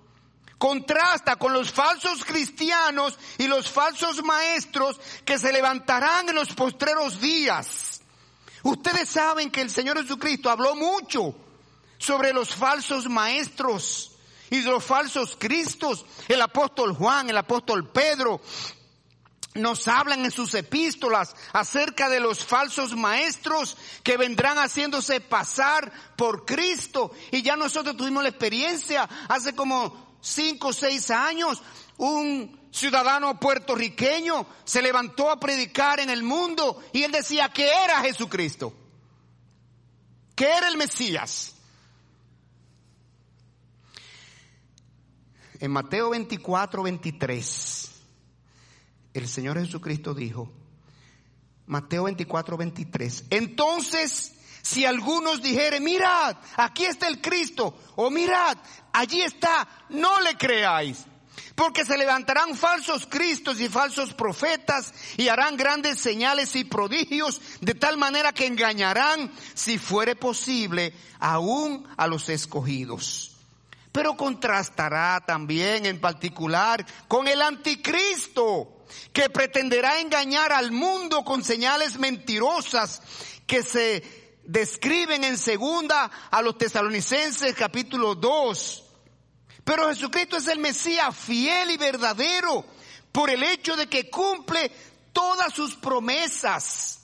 [0.57, 7.19] Contrasta con los falsos cristianos y los falsos maestros que se levantarán en los postreros
[7.19, 7.94] días
[8.65, 11.35] Ustedes saben que el Señor Jesucristo habló mucho
[11.99, 14.17] sobre los falsos maestros
[14.49, 16.03] y los falsos cristos.
[16.27, 18.41] El apóstol Juan, el apóstol Pedro,
[19.53, 26.43] nos hablan en sus epístolas acerca de los falsos maestros que vendrán haciéndose pasar por
[26.43, 27.11] Cristo.
[27.31, 31.61] Y ya nosotros tuvimos la experiencia hace como cinco o seis años.
[31.97, 38.01] Un ciudadano puertorriqueño, se levantó a predicar en el mundo y él decía que era
[38.01, 38.73] Jesucristo,
[40.35, 41.55] que era el Mesías.
[45.61, 47.91] En Mateo 24, 23,
[49.13, 50.51] el Señor Jesucristo dijo,
[51.67, 58.57] Mateo 24, 23, entonces si algunos dijeren, mirad, aquí está el Cristo, o mirad,
[58.91, 61.05] allí está, no le creáis
[61.55, 67.73] porque se levantarán falsos cristos y falsos profetas y harán grandes señales y prodigios de
[67.73, 73.31] tal manera que engañarán, si fuere posible, aún a los escogidos.
[73.91, 81.97] Pero contrastará también en particular con el anticristo, que pretenderá engañar al mundo con señales
[81.97, 83.01] mentirosas
[83.47, 84.03] que se
[84.43, 88.84] describen en segunda a los tesalonicenses capítulo 2
[89.65, 92.63] pero Jesucristo es el Mesías fiel y verdadero
[93.11, 94.71] por el hecho de que cumple
[95.11, 96.99] todas sus promesas.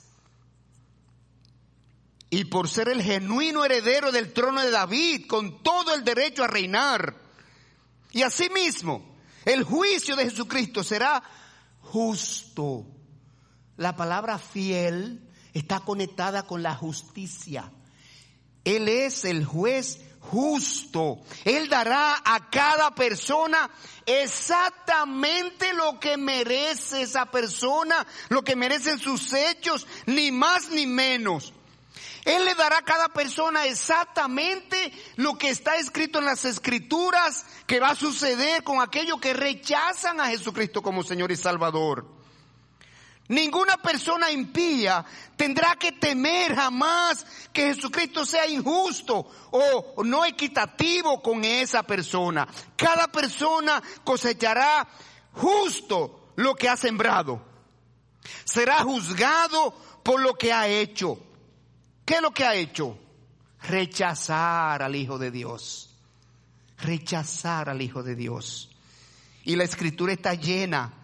[2.30, 6.48] Y por ser el genuino heredero del trono de David, con todo el derecho a
[6.48, 7.16] reinar.
[8.12, 11.22] Y asimismo, el juicio de Jesucristo será
[11.82, 12.86] justo.
[13.76, 17.72] La palabra fiel está conectada con la justicia.
[18.64, 21.20] Él es el juez justo.
[21.44, 23.70] Él dará a cada persona
[24.06, 31.54] exactamente lo que merece esa persona, lo que merecen sus hechos, ni más ni menos.
[32.24, 37.80] Él le dará a cada persona exactamente lo que está escrito en las escrituras que
[37.80, 42.21] va a suceder con aquellos que rechazan a Jesucristo como Señor y Salvador.
[43.28, 45.06] Ninguna persona impía
[45.38, 52.48] tendrá que temer jamás que Jesucristo sea injusto o no equitativo con esa persona.
[52.76, 54.86] Cada persona cosechará
[55.34, 57.42] justo lo que ha sembrado.
[58.44, 61.18] Será juzgado por lo que ha hecho.
[62.06, 62.98] ¿Qué es lo que ha hecho?
[63.64, 65.96] Rechazar al Hijo de Dios.
[66.80, 68.72] Rechazar al Hijo de Dios.
[69.44, 71.01] Y la escritura está llena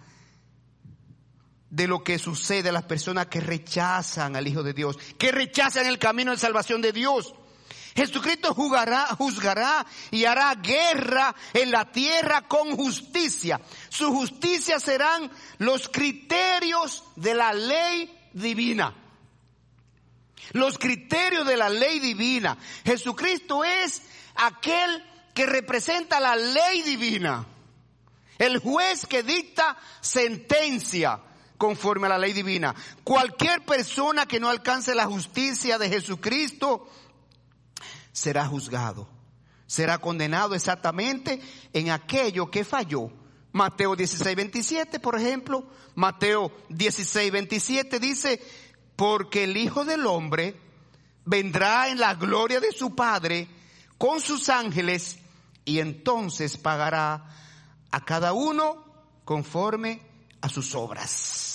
[1.78, 5.86] de lo que sucede a las personas que rechazan al Hijo de Dios, que rechazan
[5.86, 7.36] el camino de salvación de Dios.
[7.95, 13.61] Jesucristo juzgará, y hará guerra en la tierra con justicia.
[13.89, 18.95] Su justicia serán los criterios de la ley divina.
[20.53, 22.57] Los criterios de la ley divina.
[22.86, 24.01] Jesucristo es
[24.34, 25.05] aquel
[25.36, 27.45] que representa la ley divina.
[28.39, 31.21] El juez que dicta sentencia
[31.58, 32.76] conforme a la ley divina.
[33.03, 36.88] Cualquier persona que no alcance la justicia de Jesucristo
[38.12, 39.08] será juzgado,
[39.66, 41.41] será condenado exactamente
[41.74, 43.12] en aquello que falló.
[43.51, 48.41] Mateo 16, 27, por ejemplo, Mateo 16, 27 dice,
[48.95, 50.60] porque el Hijo del Hombre
[51.26, 53.47] vendrá en la gloria de su Padre
[53.97, 55.18] con sus ángeles
[55.66, 57.26] y entonces pagará
[57.91, 58.86] a cada uno
[59.26, 60.01] conforme
[60.41, 61.47] a sus obras.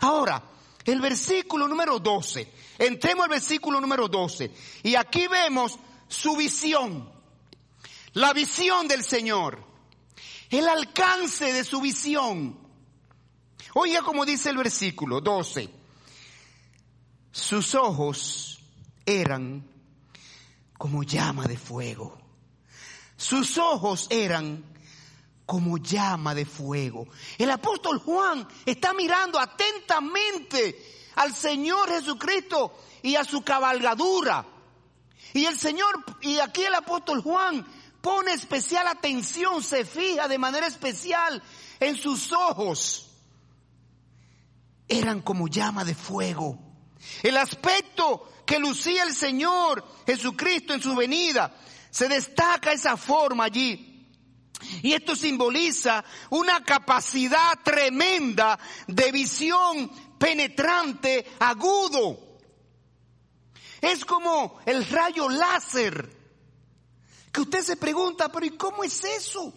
[0.00, 0.42] Ahora,
[0.84, 2.52] el versículo número 12.
[2.78, 4.50] Entremos al versículo número 12.
[4.84, 5.78] Y aquí vemos
[6.08, 7.10] su visión.
[8.12, 9.62] La visión del Señor.
[10.50, 12.58] El alcance de su visión.
[13.74, 15.68] Oiga como dice el versículo 12.
[17.30, 18.60] Sus ojos
[19.04, 19.68] eran
[20.76, 22.18] como llama de fuego.
[23.16, 24.64] Sus ojos eran
[25.48, 27.08] como llama de fuego.
[27.38, 34.44] El apóstol Juan está mirando atentamente al Señor Jesucristo y a su cabalgadura.
[35.32, 37.66] Y el Señor, y aquí el apóstol Juan
[38.02, 41.42] pone especial atención, se fija de manera especial
[41.80, 43.08] en sus ojos.
[44.86, 46.58] Eran como llama de fuego.
[47.22, 51.54] El aspecto que lucía el Señor Jesucristo en su venida,
[51.90, 53.87] se destaca esa forma allí.
[54.82, 62.18] Y esto simboliza una capacidad tremenda de visión penetrante, agudo.
[63.80, 66.16] Es como el rayo láser.
[67.32, 69.52] Que usted se pregunta, pero ¿y cómo es eso?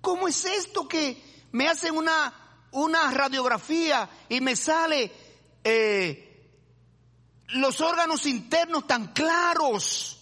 [0.00, 2.32] ¿Cómo es esto que me hacen una,
[2.72, 5.12] una radiografía y me sale
[5.62, 6.50] eh,
[7.48, 10.19] los órganos internos tan claros?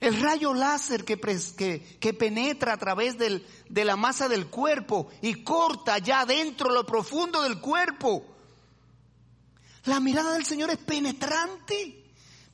[0.00, 5.42] El rayo láser que, que, penetra a través del, de la masa del cuerpo y
[5.42, 8.24] corta ya dentro lo profundo del cuerpo.
[9.84, 12.04] La mirada del Señor es penetrante,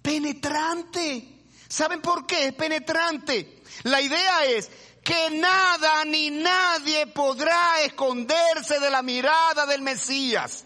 [0.01, 1.43] penetrante.
[1.69, 3.63] ¿Saben por qué es penetrante?
[3.83, 4.71] La idea es
[5.03, 10.65] que nada ni nadie podrá esconderse de la mirada del Mesías.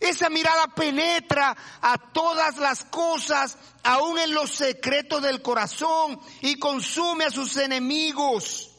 [0.00, 7.26] Esa mirada penetra a todas las cosas, aún en los secretos del corazón, y consume
[7.26, 8.70] a sus enemigos.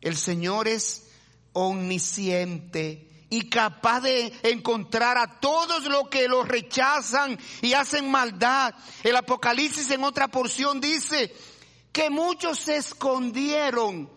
[0.00, 1.10] El Señor es
[1.52, 8.74] omnisciente y capaz de encontrar a todos los que lo rechazan y hacen maldad.
[9.02, 11.34] El Apocalipsis en otra porción dice
[11.92, 14.10] que muchos se escondieron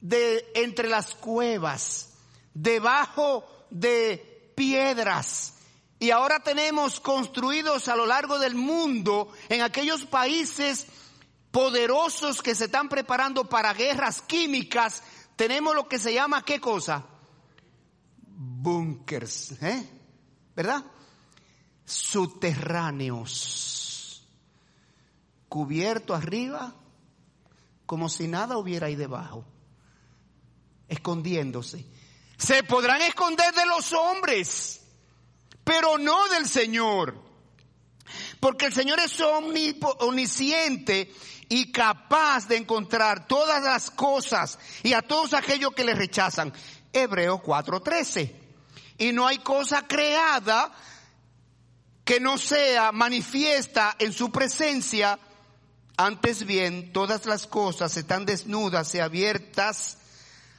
[0.00, 2.14] de entre las cuevas,
[2.54, 5.54] debajo de piedras.
[6.00, 10.88] Y ahora tenemos construidos a lo largo del mundo, en aquellos países
[11.52, 15.04] poderosos que se están preparando para guerras químicas,
[15.36, 17.06] tenemos lo que se llama, ¿qué cosa?
[18.20, 19.88] Bunkers, ¿eh?
[20.56, 20.84] ¿Verdad?
[21.84, 24.26] Subterráneos,
[25.48, 26.74] cubierto arriba,
[27.86, 29.44] como si nada hubiera ahí debajo,
[30.88, 31.86] escondiéndose.
[32.38, 34.80] Se podrán esconder de los hombres,
[35.64, 37.20] pero no del Señor.
[38.40, 41.12] Porque el Señor es omnisciente
[41.48, 46.52] y capaz de encontrar todas las cosas y a todos aquellos que le rechazan.
[46.92, 48.32] Hebreo 4:13.
[48.98, 50.72] Y no hay cosa creada
[52.04, 55.18] que no sea manifiesta en su presencia.
[55.96, 59.98] Antes bien, todas las cosas están desnudas y abiertas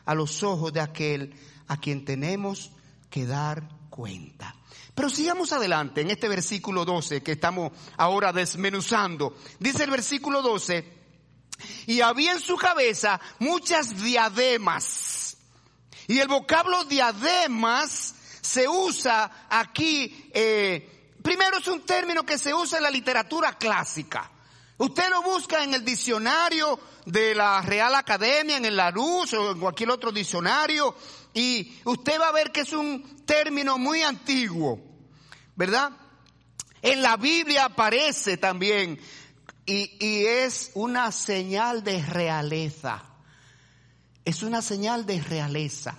[0.06, 1.36] a los ojos de aquel
[1.70, 2.72] a quien tenemos
[3.10, 4.54] que dar cuenta.
[4.94, 9.38] Pero sigamos adelante en este versículo 12 que estamos ahora desmenuzando.
[9.60, 11.00] Dice el versículo 12,
[11.88, 15.38] y había en su cabeza muchas diademas.
[16.08, 22.78] Y el vocablo diademas se usa aquí, eh, primero es un término que se usa
[22.78, 24.32] en la literatura clásica.
[24.78, 29.60] Usted lo busca en el diccionario de la Real Academia, en el Larousse o en
[29.60, 30.96] cualquier otro diccionario,
[31.34, 34.80] y usted va a ver que es un término muy antiguo,
[35.56, 35.92] ¿verdad?
[36.82, 39.00] En la Biblia aparece también
[39.66, 43.04] y, y, es una señal de realeza.
[44.26, 45.98] Es una señal de realeza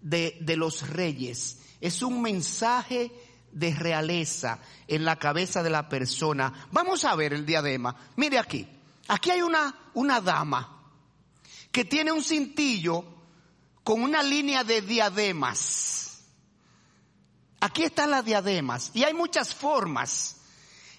[0.00, 1.58] de, de los reyes.
[1.80, 3.10] Es un mensaje
[3.52, 6.68] de realeza en la cabeza de la persona.
[6.70, 7.96] Vamos a ver el diadema.
[8.16, 8.68] Mire aquí.
[9.08, 10.82] Aquí hay una, una dama
[11.72, 13.17] que tiene un cintillo
[13.88, 16.18] con una línea de diademas.
[17.58, 20.36] Aquí están las diademas y hay muchas formas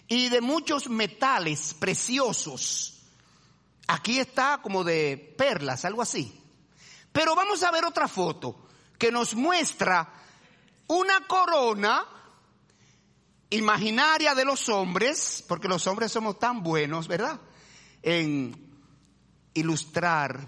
[0.08, 3.04] y de muchos metales preciosos.
[3.86, 6.42] Aquí está como de perlas, algo así.
[7.12, 8.68] Pero vamos a ver otra foto
[8.98, 10.12] que nos muestra
[10.88, 12.04] una corona
[13.52, 17.40] imaginaria de los hombres, porque los hombres somos tan buenos, ¿verdad?
[18.02, 18.82] En
[19.54, 20.48] ilustrar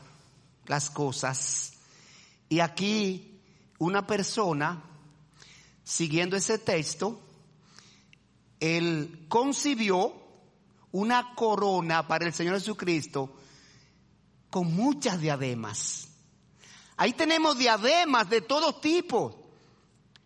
[0.65, 1.70] las cosas.
[2.51, 3.39] Y aquí
[3.77, 4.83] una persona,
[5.85, 7.21] siguiendo ese texto,
[8.59, 10.13] él concibió
[10.91, 13.33] una corona para el Señor Jesucristo
[14.49, 16.09] con muchas diademas.
[16.97, 19.49] Ahí tenemos diademas de todo tipo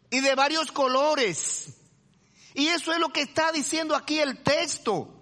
[0.09, 1.78] y de varios colores.
[2.55, 5.13] Y eso es lo que está diciendo aquí el texto.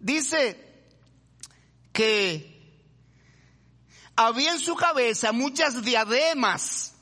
[0.00, 0.84] Dice
[1.92, 2.51] que
[4.16, 6.94] había en su cabeza muchas diademas.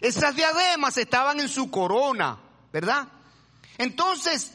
[0.00, 2.38] Esas diademas estaban en su corona,
[2.72, 3.08] ¿verdad?
[3.78, 4.52] Entonces,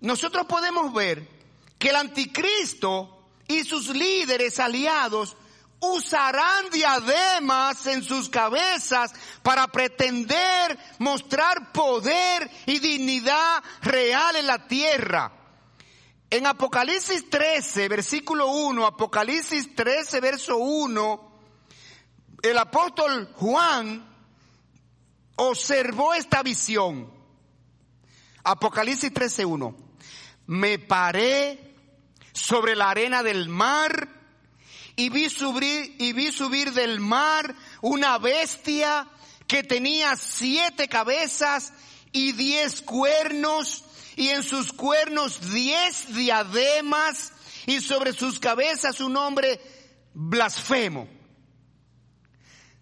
[0.00, 1.28] nosotros podemos ver
[1.78, 5.36] que el anticristo y sus líderes aliados
[5.80, 15.32] usarán diademas en sus cabezas para pretender mostrar poder y dignidad real en la tierra.
[16.30, 21.27] En Apocalipsis 13, versículo 1, Apocalipsis 13, verso 1,
[22.42, 24.06] el apóstol Juan
[25.36, 27.12] observó esta visión.
[28.44, 29.76] Apocalipsis 13, 1.
[30.46, 31.74] Me paré
[32.32, 34.08] sobre la arena del mar
[34.96, 39.08] y vi subir, y vi subir del mar una bestia
[39.46, 41.72] que tenía siete cabezas
[42.12, 43.84] y diez cuernos
[44.16, 47.32] y en sus cuernos diez diademas
[47.66, 49.60] y sobre sus cabezas un hombre
[50.14, 51.17] blasfemo.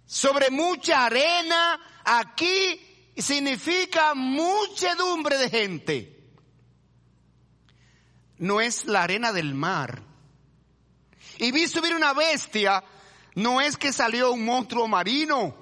[0.07, 2.81] Sobre mucha arena, aquí
[3.17, 6.17] significa muchedumbre de gente
[8.39, 10.03] no es la arena del mar.
[11.39, 12.83] Y vi subir una bestia,
[13.35, 15.55] no es que salió un monstruo marino,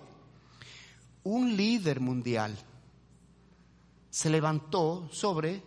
[1.25, 2.57] un líder mundial
[4.11, 5.61] se levantó sobre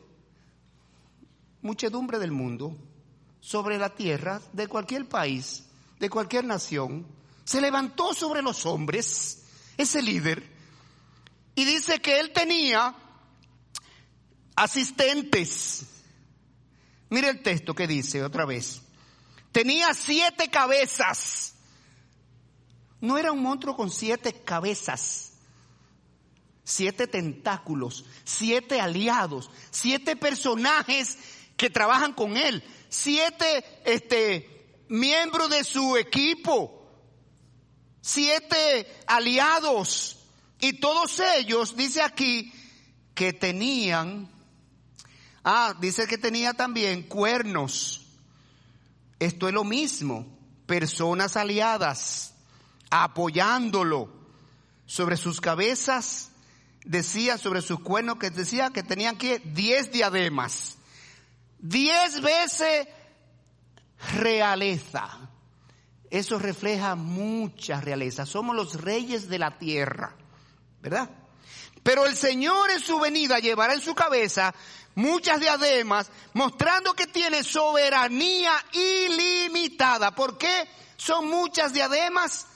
[1.62, 2.78] muchedumbre del mundo,
[3.42, 5.66] sobre la tierra de cualquier país,
[6.00, 7.06] de cualquier nación,
[7.48, 9.46] se levantó sobre los hombres,
[9.78, 10.44] ese líder,
[11.56, 12.94] y dice que él tenía
[14.56, 15.86] asistentes,
[17.10, 18.82] Mire el texto que dice otra vez.
[19.52, 21.54] Tenía siete cabezas.
[23.00, 25.32] No era un monstruo con siete cabezas.
[26.66, 31.18] Siete tentáculos, siete aliados, siete personajes
[31.56, 36.77] que trabajan con él, siete este, miembros de su equipo,
[38.08, 40.18] siete aliados.
[40.60, 42.52] Y todos ellos, dice aquí,
[43.14, 44.30] que tenían
[45.50, 48.06] Ah, dice que tenía también cuernos.
[49.18, 50.28] Esto es lo mismo.
[50.66, 52.34] Personas aliadas
[52.90, 54.10] apoyándolo
[54.86, 56.32] sobre sus cabezas.
[56.84, 60.76] Decía sobre sus cuernos que decía que tenían que diez diademas.
[61.60, 62.90] Diez veces
[64.18, 65.27] realeza.
[66.10, 68.26] Eso refleja mucha realeza.
[68.26, 70.16] Somos los reyes de la tierra.
[70.82, 71.10] ¿Verdad?
[71.84, 74.54] Pero el Señor en su venida llevará en su cabeza
[74.96, 80.14] muchas diademas, mostrando que tiene soberanía ilimitada.
[80.16, 82.48] ¿Por qué son muchas diademas?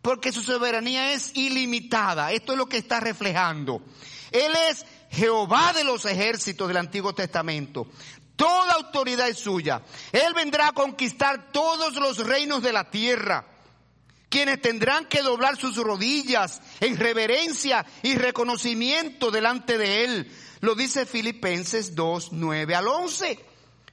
[0.00, 2.32] Porque su soberanía es ilimitada.
[2.32, 3.82] Esto es lo que está reflejando.
[4.30, 7.88] Él es Jehová de los ejércitos del Antiguo Testamento.
[8.38, 9.82] Toda autoridad es suya.
[10.12, 13.44] Él vendrá a conquistar todos los reinos de la tierra
[14.28, 20.32] quienes tendrán que doblar sus rodillas en reverencia y reconocimiento delante de Él.
[20.60, 23.44] Lo dice Filipenses 2, 9 al 11.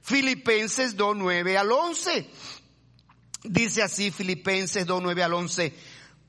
[0.02, 2.30] Filipenses 2, 9 al 11.
[3.42, 5.74] Dice así Filipenses 2, 9 al 11.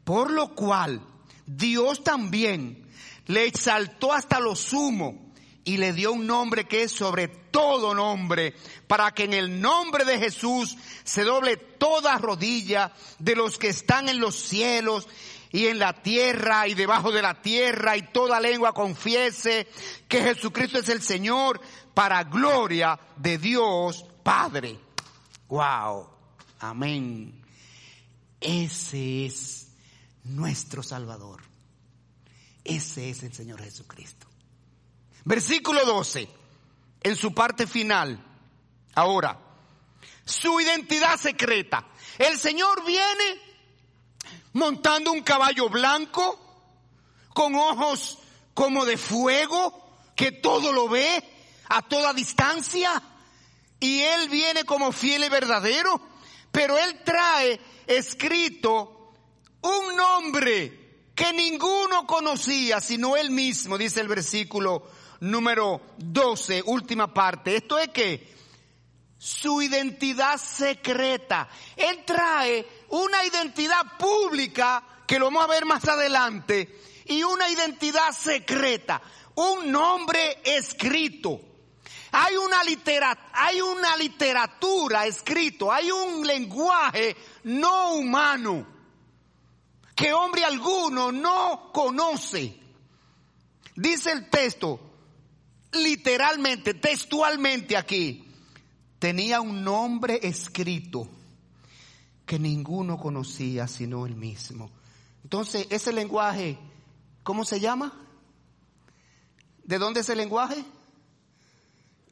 [0.04, 1.06] Por lo cual
[1.46, 2.90] Dios también
[3.28, 5.27] le exaltó hasta lo sumo
[5.68, 8.56] y le dio un nombre que es sobre todo nombre,
[8.88, 14.08] para que en el nombre de Jesús se doble toda rodilla de los que están
[14.08, 15.10] en los cielos
[15.52, 19.68] y en la tierra y debajo de la tierra y toda lengua confiese
[20.08, 21.60] que Jesucristo es el Señor
[21.94, 24.80] para gloria de Dios Padre.
[25.50, 26.08] Wow.
[26.60, 27.44] Amén.
[28.40, 29.68] Ese es
[30.24, 31.42] nuestro Salvador.
[32.64, 34.28] Ese es el Señor Jesucristo.
[35.28, 36.28] Versículo 12,
[37.04, 38.24] en su parte final.
[38.96, 39.38] Ahora,
[40.26, 41.86] su identidad secreta.
[42.18, 43.42] El Señor viene
[44.54, 46.40] montando un caballo blanco,
[47.34, 48.18] con ojos
[48.54, 51.24] como de fuego, que todo lo ve
[51.70, 53.04] a toda distancia.
[53.80, 56.02] Y Él viene como fiel y verdadero
[56.58, 59.14] pero él trae escrito
[59.62, 64.90] un nombre que ninguno conocía sino él mismo, dice el versículo
[65.22, 67.56] número 12, última parte.
[67.56, 68.36] Esto es que
[69.18, 71.50] su identidad secreta.
[71.76, 78.12] Él trae una identidad pública, que lo vamos a ver más adelante, y una identidad
[78.12, 79.02] secreta,
[79.36, 81.42] un nombre escrito.
[82.12, 82.62] Hay una,
[83.34, 88.66] hay una literatura escrito, hay un lenguaje no humano
[89.96, 92.56] que hombre alguno no conoce.
[93.76, 94.87] Dice el texto,
[95.72, 98.26] literalmente, textualmente aquí,
[99.00, 101.10] tenía un nombre escrito
[102.26, 104.70] que ninguno conocía sino él mismo.
[105.24, 106.58] Entonces, ese lenguaje,
[107.24, 107.94] ¿cómo se llama?
[109.64, 110.64] ¿De dónde es el lenguaje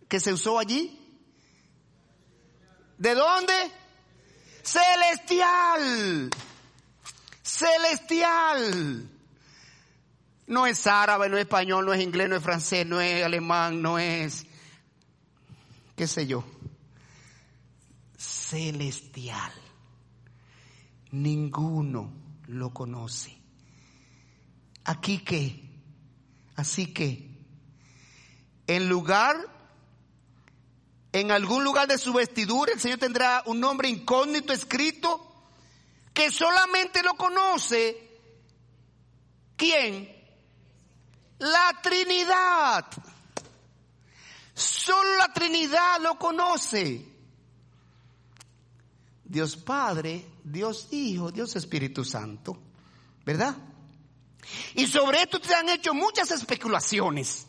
[0.08, 1.00] que se usó allí?
[2.98, 3.54] ¿De dónde?
[4.64, 6.30] Celestial.
[7.44, 9.10] Celestial.
[10.48, 13.82] No es árabe, no es español, no es inglés, no es francés, no es alemán,
[13.82, 14.46] no es,
[15.96, 16.44] qué sé yo,
[18.18, 19.52] celestial.
[21.12, 22.14] Ninguno
[22.48, 23.36] lo conoce.
[24.84, 25.64] Aquí que,
[26.56, 27.28] así que,
[28.68, 29.36] en lugar,
[31.12, 35.50] en algún lugar de su vestidura, el Señor tendrá un nombre incógnito escrito
[36.14, 38.20] que solamente lo conoce.
[39.56, 40.15] ¿Quién?
[41.40, 42.86] La Trinidad.
[44.54, 47.14] Solo la Trinidad lo conoce.
[49.24, 52.58] Dios Padre, Dios Hijo, Dios Espíritu Santo.
[53.26, 53.56] ¿Verdad?
[54.76, 57.48] Y sobre esto se han hecho muchas especulaciones.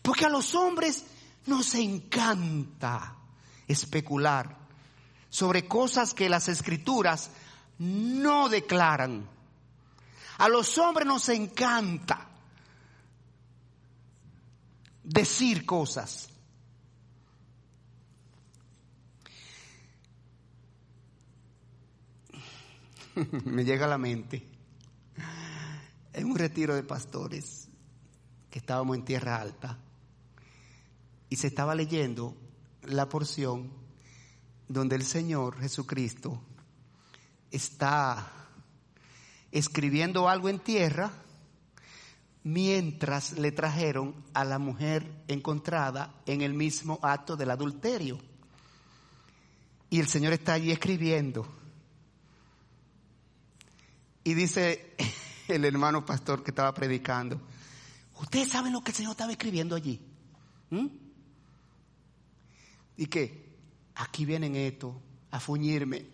[0.00, 1.04] Porque a los hombres
[1.46, 3.16] nos encanta
[3.66, 4.56] especular
[5.28, 7.30] sobre cosas que las escrituras
[7.78, 9.28] no declaran.
[10.38, 12.17] A los hombres nos encanta
[15.08, 16.28] decir cosas.
[23.44, 24.46] Me llega a la mente
[26.12, 27.68] en un retiro de pastores
[28.50, 29.78] que estábamos en tierra alta
[31.30, 32.36] y se estaba leyendo
[32.82, 33.72] la porción
[34.68, 36.42] donde el Señor Jesucristo
[37.50, 38.30] está
[39.52, 41.10] escribiendo algo en tierra
[42.48, 48.18] mientras le trajeron a la mujer encontrada en el mismo acto del adulterio.
[49.90, 51.46] Y el Señor está allí escribiendo.
[54.24, 54.96] Y dice
[55.48, 57.38] el hermano pastor que estaba predicando,
[58.18, 60.00] ¿ustedes saben lo que el Señor estaba escribiendo allí?
[60.70, 60.86] ¿Mm?
[62.96, 63.46] Y que
[63.94, 64.94] aquí vienen estos
[65.30, 66.06] a fuñirme.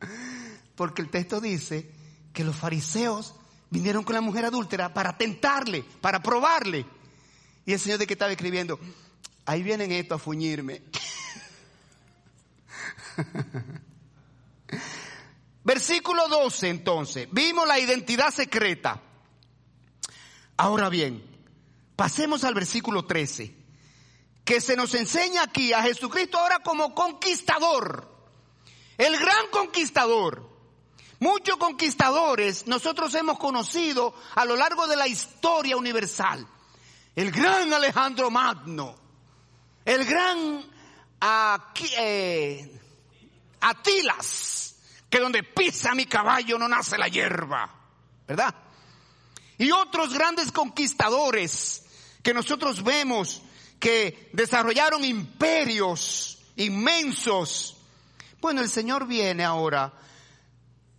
[0.76, 1.95] Porque el texto dice
[2.36, 3.34] que los fariseos
[3.70, 6.84] vinieron con la mujer adúltera para tentarle, para probarle.
[7.64, 8.78] Y el Señor de que estaba escribiendo,
[9.46, 10.82] ahí vienen estos a fuñirme.
[15.64, 19.00] Versículo 12 entonces, vimos la identidad secreta.
[20.58, 21.24] Ahora bien,
[21.96, 23.56] pasemos al versículo 13,
[24.44, 28.14] que se nos enseña aquí a Jesucristo ahora como conquistador,
[28.98, 30.55] el gran conquistador.
[31.18, 36.46] Muchos conquistadores nosotros hemos conocido a lo largo de la historia universal.
[37.14, 38.94] El gran Alejandro Magno,
[39.84, 40.62] el gran
[41.98, 42.80] eh,
[43.60, 44.74] Atilas,
[45.08, 47.72] que donde pisa mi caballo no nace la hierba,
[48.28, 48.54] ¿verdad?
[49.56, 51.84] Y otros grandes conquistadores
[52.22, 53.40] que nosotros vemos
[53.78, 57.76] que desarrollaron imperios inmensos.
[58.40, 59.92] Bueno, el Señor viene ahora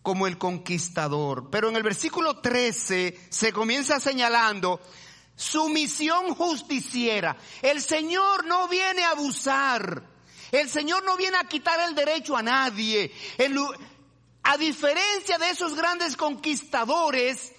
[0.07, 1.49] como el conquistador.
[1.49, 4.79] Pero en el versículo 13 se comienza señalando
[5.35, 7.35] su misión justiciera.
[7.61, 10.01] El Señor no viene a abusar.
[10.49, 13.11] El Señor no viene a quitar el derecho a nadie.
[14.43, 17.51] a diferencia de esos grandes conquistadores,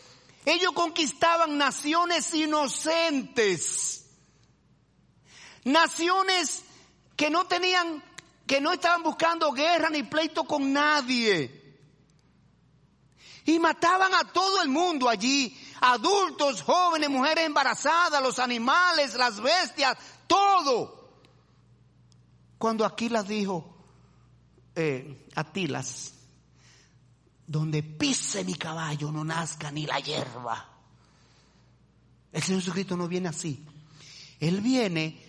[0.46, 4.06] ellos conquistaban naciones inocentes.
[5.64, 6.62] Naciones
[7.14, 8.02] que no tenían,
[8.46, 11.57] que no estaban buscando guerra ni pleito con nadie.
[13.48, 19.96] Y mataban a todo el mundo allí, adultos, jóvenes, mujeres embarazadas, los animales, las bestias,
[20.26, 21.22] todo.
[22.58, 23.74] Cuando Aquilas dijo,
[24.76, 26.12] eh, Atilas,
[27.46, 30.68] donde pise mi caballo no nazca ni la hierba.
[32.30, 33.64] El Señor Jesucristo no viene así.
[34.40, 35.24] Él viene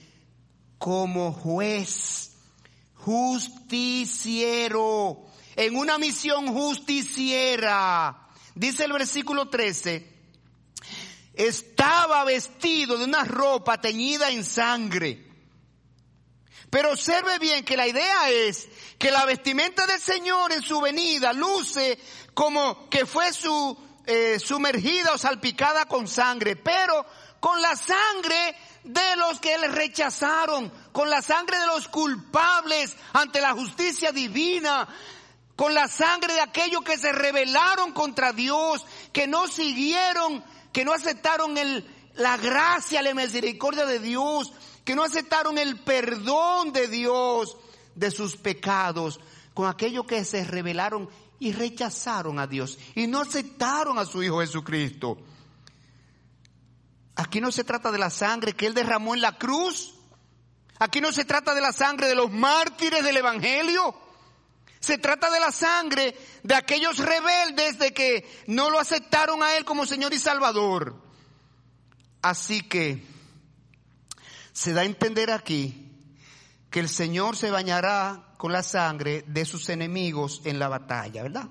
[0.78, 2.34] como juez,
[2.96, 4.50] justiciero,
[5.60, 8.30] en una misión justiciera.
[8.55, 10.07] Dice el versículo 13,
[11.34, 15.28] estaba vestido de una ropa teñida en sangre.
[16.70, 21.34] Pero observe bien que la idea es que la vestimenta del Señor en su venida
[21.34, 21.99] luce
[22.34, 27.05] como que fue su, eh, sumergida o salpicada con sangre, pero
[27.41, 28.55] con la sangre
[28.86, 34.88] de los que le rechazaron, con la sangre de los culpables ante la justicia divina,
[35.60, 40.41] con la sangre de aquellos que se rebelaron contra Dios, que no siguieron,
[40.72, 41.86] que no aceptaron el,
[42.16, 44.53] la gracia, la misericordia de Dios,
[44.86, 47.57] que no aceptaron el perdón de Dios
[47.93, 49.20] de sus pecados,
[49.53, 54.39] con aquellos que se rebelaron y rechazaron a Dios y no aceptaron a su Hijo
[54.39, 55.18] Jesucristo.
[57.18, 59.93] Aquí no se trata de la sangre que Él derramó en la cruz.
[60.78, 64.07] Aquí no se trata de la sangre de los mártires del Evangelio.
[64.80, 69.66] Se trata de la sangre de aquellos rebeldes de que no lo aceptaron a Él
[69.66, 70.96] como Señor y Salvador.
[72.22, 73.04] Así que
[74.54, 75.86] se da a entender aquí
[76.70, 81.50] que el Señor se bañará con la sangre de sus enemigos en la batalla, ¿verdad?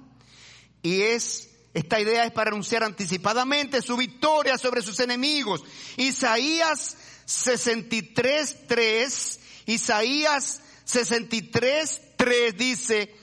[0.83, 5.63] Y es esta idea es para anunciar anticipadamente su victoria sobre sus enemigos.
[5.97, 13.15] Isaías 63.3, Isaías 63.3 dice,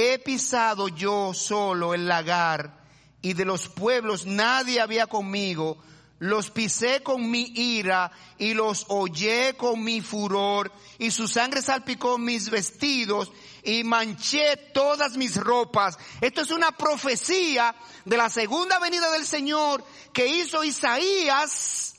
[0.00, 2.80] he pisado yo solo el lagar
[3.22, 5.78] y de los pueblos nadie había conmigo.
[6.18, 12.18] Los pisé con mi ira y los hollé con mi furor y su sangre salpicó
[12.18, 13.32] mis vestidos
[13.62, 15.96] y manché todas mis ropas.
[16.20, 17.74] Esto es una profecía
[18.04, 19.82] de la segunda venida del Señor
[20.12, 21.94] que hizo Isaías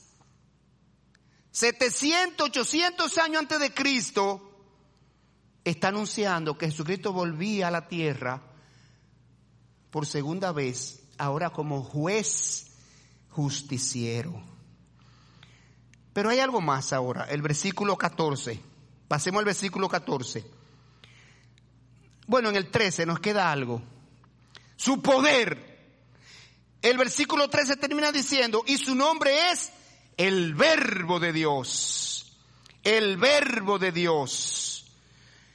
[1.50, 4.51] 700, 800 años antes de Cristo.
[5.64, 8.42] Está anunciando que Jesucristo volvía a la tierra
[9.90, 12.66] por segunda vez, ahora como juez
[13.30, 14.42] justiciero.
[16.12, 18.60] Pero hay algo más ahora, el versículo 14.
[19.08, 20.44] Pasemos al versículo 14.
[22.26, 23.82] Bueno, en el 13 nos queda algo.
[24.76, 25.70] Su poder.
[26.80, 29.70] El versículo 13 termina diciendo, y su nombre es
[30.16, 32.36] el verbo de Dios.
[32.82, 34.71] El verbo de Dios.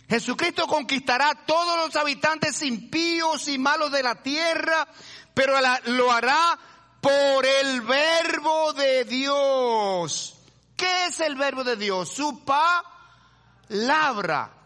[0.09, 4.87] Jesucristo conquistará todos los habitantes impíos y malos de la tierra,
[5.33, 5.53] pero
[5.85, 6.57] lo hará
[7.01, 10.35] por el verbo de Dios.
[10.75, 12.09] ¿Qué es el verbo de Dios?
[12.09, 14.57] Su palabra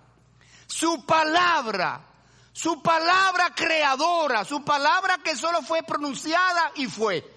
[0.72, 2.02] su palabra,
[2.54, 7.30] su palabra creadora, su palabra que solo fue pronunciada y fue.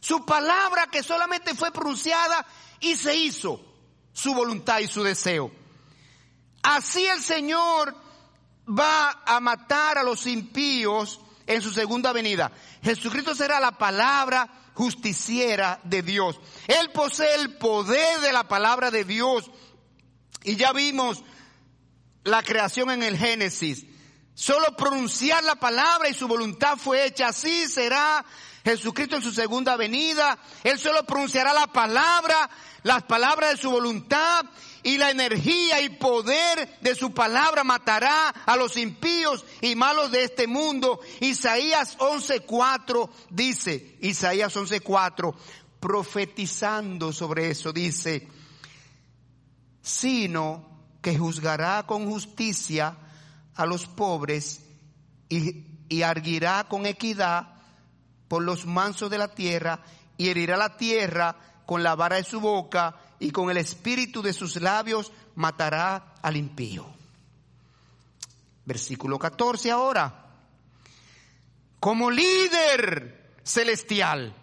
[0.00, 2.46] Su palabra que solamente fue pronunciada
[2.80, 3.60] y se hizo
[4.14, 5.52] su voluntad y su deseo.
[6.62, 7.94] Así el Señor
[8.66, 12.52] va a matar a los impíos en su segunda venida.
[12.82, 16.38] Jesucristo será la palabra justiciera de Dios.
[16.66, 19.50] Él posee el poder de la palabra de Dios.
[20.42, 21.22] Y ya vimos
[22.24, 23.84] la creación en el Génesis.
[24.34, 27.28] Solo pronunciar la palabra y su voluntad fue hecha.
[27.28, 28.24] Así será
[28.64, 30.38] Jesucristo en su segunda venida.
[30.62, 32.48] Él solo pronunciará la palabra,
[32.82, 34.46] las palabras de su voluntad
[34.82, 40.24] y la energía y poder de su palabra matará a los impíos y malos de
[40.24, 41.00] este mundo.
[41.20, 45.34] Isaías 11.4 dice, Isaías 11.4,
[45.78, 48.28] profetizando sobre eso, dice,
[49.82, 50.68] sino
[51.02, 52.96] que juzgará con justicia
[53.54, 54.62] a los pobres
[55.28, 57.54] y, y arguirá con equidad
[58.28, 59.82] por los mansos de la tierra
[60.16, 64.32] y herirá la tierra con la vara de su boca y con el espíritu de
[64.32, 66.86] sus labios matará al impío.
[68.64, 70.26] Versículo 14 ahora.
[71.78, 74.34] Como líder celestial.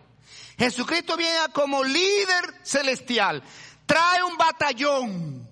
[0.57, 3.43] Jesucristo viene como líder celestial.
[3.85, 5.47] Trae un batallón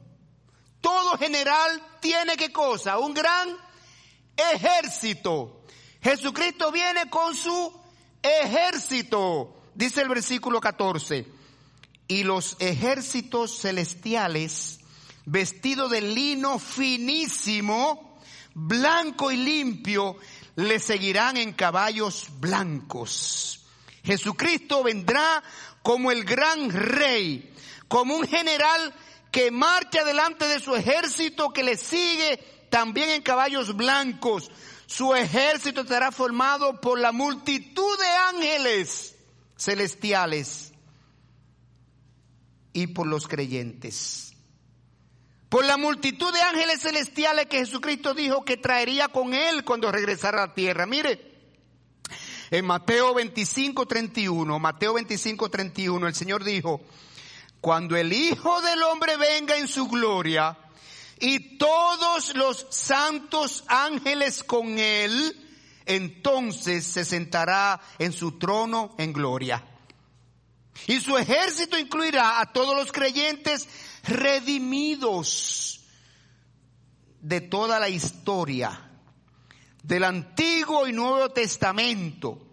[0.86, 2.99] todo general tiene qué cosa?
[2.99, 3.57] Un gran
[4.38, 5.63] ejército.
[5.99, 7.73] Jesucristo viene con su
[8.21, 11.26] ejército, dice el versículo 14.
[12.07, 14.79] Y los ejércitos celestiales,
[15.25, 18.19] vestidos de lino finísimo,
[18.53, 20.17] blanco y limpio,
[20.55, 23.65] le seguirán en caballos blancos.
[24.03, 25.43] Jesucristo vendrá
[25.81, 27.53] como el gran rey,
[27.87, 28.93] como un general
[29.31, 32.37] que marcha delante de su ejército que le sigue
[32.69, 34.51] también en caballos blancos.
[34.85, 39.15] Su ejército estará formado por la multitud de ángeles
[39.57, 40.74] celestiales
[42.76, 44.34] y por los creyentes.
[45.47, 50.43] por la multitud de ángeles celestiales que Jesucristo dijo que traería con él cuando regresara
[50.43, 50.86] a la tierra.
[50.86, 51.21] Mire,
[52.51, 56.82] en Mateo 25, 31, Mateo 25, 31, el Señor dijo,
[57.61, 60.57] cuando el Hijo del Hombre venga en su gloria
[61.17, 65.55] y todos los santos ángeles con él,
[65.86, 69.63] entonces se sentará en su trono en gloria.
[70.88, 73.67] Y su ejército incluirá a todos los creyentes
[74.03, 75.82] redimidos
[77.21, 78.91] de toda la historia,
[79.82, 82.45] del Antiguo y Nuevo Testamento.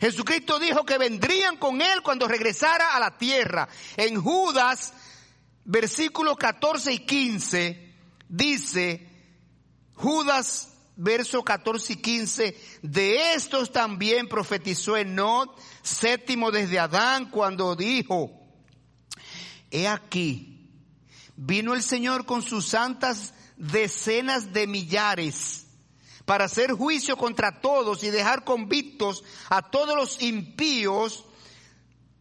[0.00, 3.68] Jesucristo dijo que vendrían con él cuando regresara a la tierra.
[3.96, 4.94] En Judas,
[5.64, 7.94] versículos 14 y 15,
[8.28, 9.06] dice,
[9.94, 15.58] Judas, verso 14 y 15, de estos también profetizó Enoch,
[15.88, 18.30] séptimo desde Adán, cuando dijo,
[19.70, 20.70] He aquí,
[21.36, 25.66] vino el Señor con sus santas decenas de millares
[26.24, 31.24] para hacer juicio contra todos y dejar convictos a todos los impíos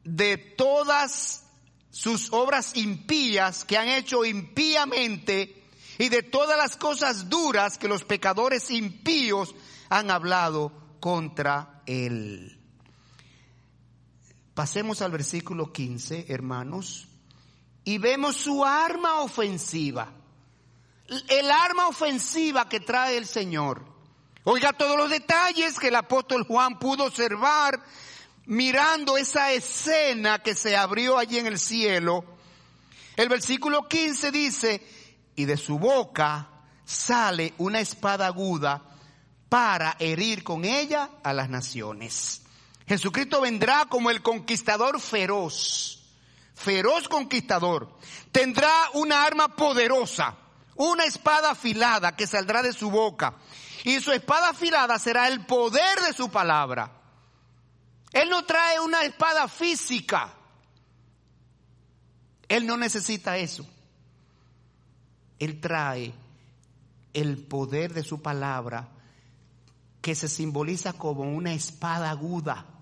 [0.03, 1.43] de todas
[1.91, 5.63] sus obras impías que han hecho impíamente
[5.97, 9.53] y de todas las cosas duras que los pecadores impíos
[9.89, 12.56] han hablado contra él.
[14.57, 17.07] Pasemos al versículo 15, hermanos
[17.83, 20.11] y vemos su arma ofensiva.
[21.27, 23.85] El arma ofensiva que trae el Señor.
[24.45, 27.79] Oiga todos los detalles que el apóstol Juan pudo observar
[28.47, 32.25] mirando esa escena que se abrió allí en el cielo.
[33.15, 34.87] El versículo 15 dice,
[35.35, 36.49] y de su boca
[36.83, 38.81] sale una espada aguda
[39.49, 42.41] para herir con ella a las naciones.
[42.87, 45.97] Jesucristo vendrá como el conquistador feroz
[46.57, 47.87] feroz conquistador,
[48.31, 50.35] tendrá una arma poderosa,
[50.75, 53.35] una espada afilada que saldrá de su boca.
[53.83, 56.91] Y su espada afilada será el poder de su palabra.
[58.11, 60.33] Él no trae una espada física.
[62.49, 63.65] Él no necesita eso.
[65.39, 66.13] Él trae
[67.13, 68.89] el poder de su palabra
[70.01, 72.76] que se simboliza como una espada aguda.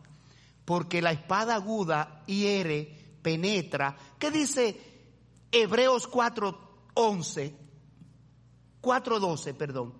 [0.66, 3.96] Porque la espada aguda hiere penetra.
[4.20, 4.80] ¿Qué dice
[5.52, 7.56] Hebreos 4:11?
[8.82, 9.94] 4:12, perdón.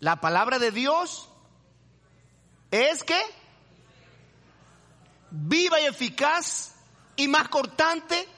[0.00, 1.28] La palabra de Dios
[2.70, 3.20] es que
[5.30, 6.74] viva y eficaz
[7.16, 8.28] y más cortante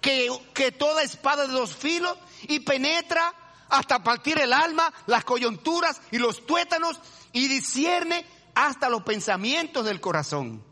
[0.00, 3.34] que, que toda espada de dos filos y penetra
[3.68, 7.00] hasta partir el alma, las coyunturas y los tuétanos
[7.32, 8.24] y discierne
[8.58, 10.64] hasta los pensamientos del corazón.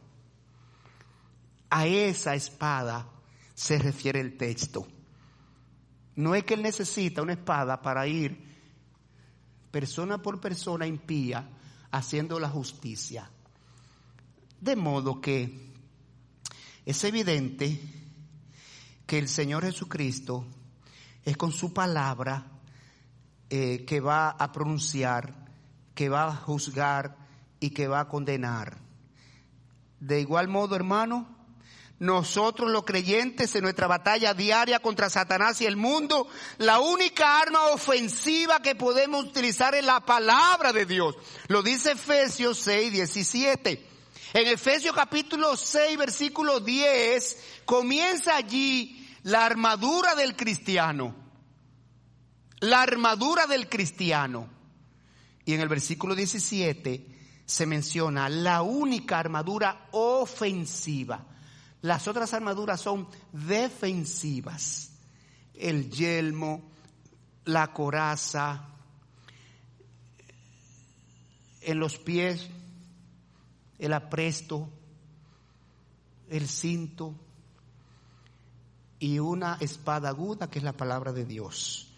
[1.71, 3.09] A esa espada
[3.55, 4.89] se refiere el texto.
[6.17, 8.45] No es que él necesita una espada para ir
[9.71, 11.49] persona por persona impía
[11.93, 13.31] haciendo la justicia.
[14.61, 15.71] De modo que
[16.85, 17.81] es evidente
[19.07, 20.45] que el Señor Jesucristo
[21.25, 22.51] es con su palabra
[23.49, 25.47] eh, que va a pronunciar,
[25.95, 27.26] que va a juzgar
[27.61, 28.79] y que va a condenar.
[30.01, 31.37] De igual modo, hermano,
[31.99, 36.29] nosotros los creyentes en nuestra batalla diaria contra Satanás y el mundo,
[36.59, 41.17] la única arma ofensiva que podemos utilizar es la palabra de Dios.
[41.49, 43.87] Lo dice Efesios 6, 17.
[44.35, 51.15] En Efesios capítulo 6, versículo 10, comienza allí la armadura del cristiano.
[52.61, 54.51] La armadura del cristiano.
[55.47, 57.16] Y en el versículo 17
[57.47, 61.25] se menciona la única armadura ofensiva
[61.87, 64.91] las otras armaduras son defensivas.
[65.55, 66.69] El yelmo,
[67.45, 68.67] la coraza,
[71.61, 72.49] en los pies,
[73.79, 74.69] el apresto,
[76.29, 77.15] el cinto
[78.99, 81.89] y una espada aguda que es la palabra de Dios.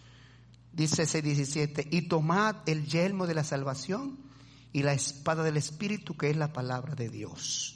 [0.71, 4.28] Dice ese 17, y tomad el yelmo de la salvación
[4.71, 7.75] y la espada del Espíritu que es la palabra de Dios.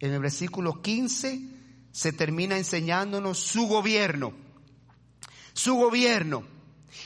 [0.00, 1.40] En el versículo 15
[1.92, 4.34] se termina enseñándonos su gobierno.
[5.52, 6.44] Su gobierno.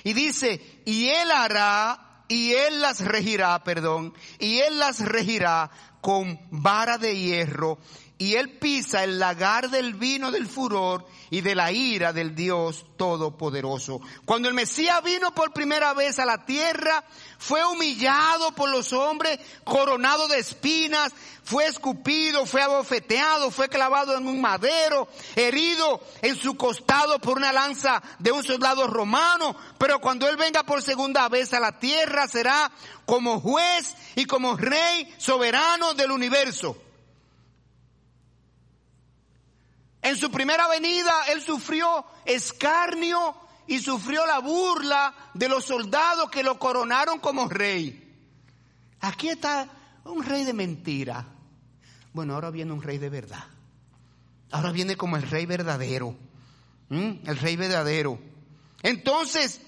[0.02, 6.40] Y dice, y él hará, y él las regirá, perdón, y él las regirá con
[6.50, 7.78] vara de hierro
[8.20, 12.84] y él pisa el lagar del vino del furor y de la ira del Dios
[12.98, 14.02] Todopoderoso.
[14.26, 17.02] Cuando el Mesías vino por primera vez a la tierra,
[17.38, 21.14] fue humillado por los hombres, coronado de espinas,
[21.44, 27.54] fue escupido, fue abofeteado, fue clavado en un madero, herido en su costado por una
[27.54, 32.28] lanza de un soldado romano, pero cuando él venga por segunda vez a la tierra
[32.28, 32.70] será
[33.06, 36.76] como juez y como rey soberano del universo.
[40.02, 43.34] En su primera venida él sufrió escarnio
[43.66, 48.08] y sufrió la burla de los soldados que lo coronaron como rey.
[49.00, 49.68] Aquí está
[50.04, 51.26] un rey de mentira.
[52.12, 53.44] Bueno, ahora viene un rey de verdad.
[54.50, 56.16] Ahora viene como el rey verdadero.
[56.90, 58.18] El rey verdadero.
[58.82, 59.60] Entonces,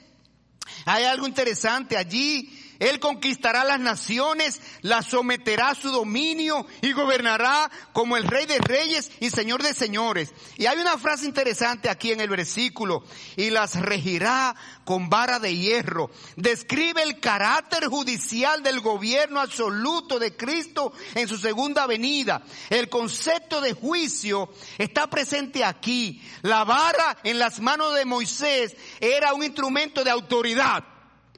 [0.85, 7.71] hay algo interesante allí él conquistará las naciones, las someterá a su dominio y gobernará
[7.93, 10.35] como el rey de reyes y señor de señores.
[10.57, 13.05] Y hay una frase interesante aquí en el versículo,
[13.37, 16.11] y las regirá con vara de hierro.
[16.35, 22.43] Describe el carácter judicial del gobierno absoluto de Cristo en su segunda venida.
[22.69, 26.21] El concepto de juicio está presente aquí.
[26.43, 30.83] La vara en las manos de Moisés era un instrumento de autoridad,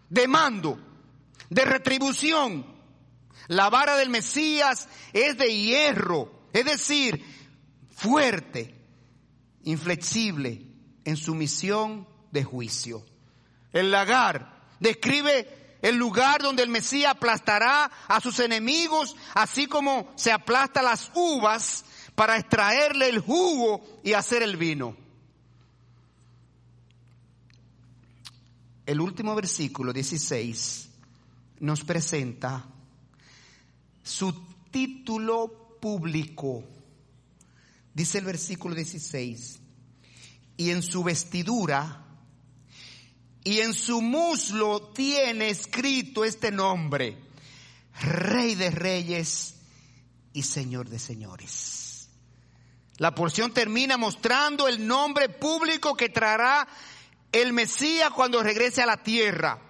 [0.09, 0.79] de mando
[1.51, 2.67] de retribución.
[3.49, 7.25] La vara del Mesías es de hierro, es decir,
[7.95, 8.75] fuerte,
[9.65, 10.67] inflexible
[11.05, 13.05] en su misión de juicio.
[13.73, 20.33] El lagar describe el lugar donde el Mesías aplastará a sus enemigos, así como se
[20.33, 21.85] aplasta las uvas
[22.15, 24.97] para extraerle el jugo y hacer el vino.
[28.87, 30.91] El último versículo 16
[31.65, 32.67] nos presenta
[34.03, 34.33] su
[34.71, 36.63] título público.
[37.93, 39.61] Dice el versículo 16,
[40.57, 42.05] y en su vestidura
[43.43, 47.19] y en su muslo tiene escrito este nombre,
[48.01, 49.55] Rey de Reyes
[50.33, 52.09] y Señor de Señores.
[52.99, 56.69] La porción termina mostrando el nombre público que traerá
[57.33, 59.61] el Mesías cuando regrese a la tierra.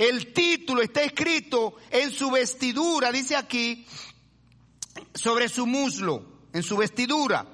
[0.00, 3.86] El título está escrito en su vestidura, dice aquí,
[5.12, 6.24] sobre su muslo,
[6.54, 7.46] en su vestidura.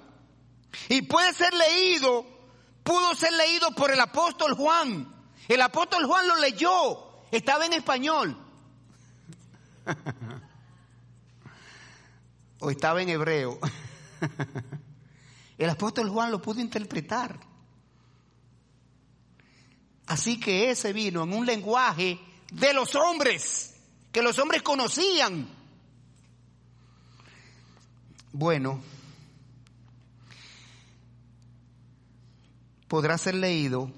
[0.89, 2.25] Y puede ser leído,
[2.85, 5.13] pudo ser leído por el apóstol Juan.
[5.49, 8.39] El apóstol Juan lo leyó, estaba en español.
[12.61, 13.59] o estaba en hebreo.
[15.59, 17.41] el apóstol Juan lo pudo interpretar.
[20.07, 22.21] Así que ese vino en un lenguaje
[22.51, 23.75] de los hombres,
[24.13, 25.49] que los hombres conocían.
[28.33, 28.81] Bueno,
[32.89, 33.91] podrá ser leído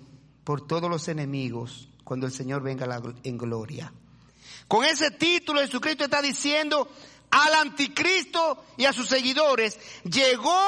[0.44, 2.86] por todos los enemigos cuando el Señor venga
[3.22, 3.92] en gloria.
[4.66, 6.90] Con ese título Jesucristo está diciendo
[7.30, 10.58] al anticristo y a sus seguidores, llegó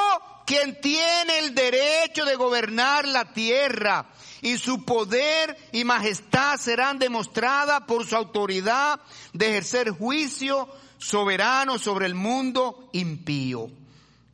[0.46, 4.10] quien tiene el derecho de gobernar la tierra
[4.42, 9.00] y su poder y majestad serán demostradas por su autoridad
[9.32, 10.68] de ejercer juicio
[10.98, 13.70] soberano sobre el mundo impío.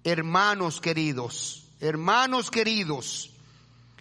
[0.05, 3.31] Hermanos queridos, hermanos queridos,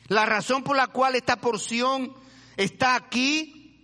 [0.07, 2.13] la razón por la cual esta porción
[2.57, 3.81] está aquí,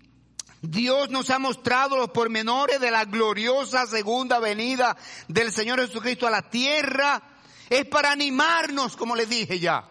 [0.62, 4.96] Dios nos ha mostrado los pormenores de la gloriosa segunda venida
[5.28, 7.24] del Señor Jesucristo a la tierra,
[7.68, 9.91] es para animarnos, como les dije ya,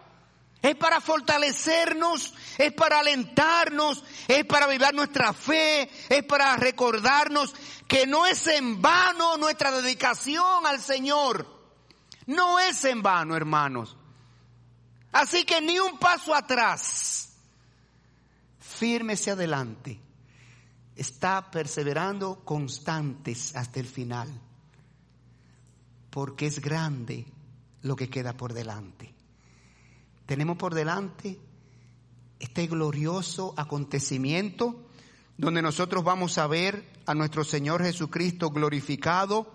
[0.61, 7.53] es para fortalecernos, es para alentarnos, es para vivir nuestra fe, es para recordarnos
[7.87, 11.47] que no es en vano nuestra dedicación al Señor.
[12.27, 13.97] No es en vano, hermanos.
[15.11, 17.33] Así que ni un paso atrás.
[18.59, 19.99] Fírmese adelante.
[20.95, 24.29] Está perseverando constantes hasta el final.
[26.11, 27.25] Porque es grande
[27.81, 29.20] lo que queda por delante.
[30.31, 31.37] Tenemos por delante
[32.39, 34.87] este glorioso acontecimiento
[35.35, 39.53] donde nosotros vamos a ver a nuestro Señor Jesucristo glorificado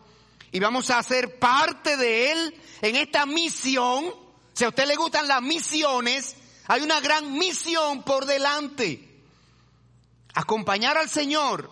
[0.53, 4.05] y vamos a ser parte de Él en esta misión.
[4.53, 9.23] Si a usted le gustan las misiones, hay una gran misión por delante.
[10.35, 11.71] Acompañar al Señor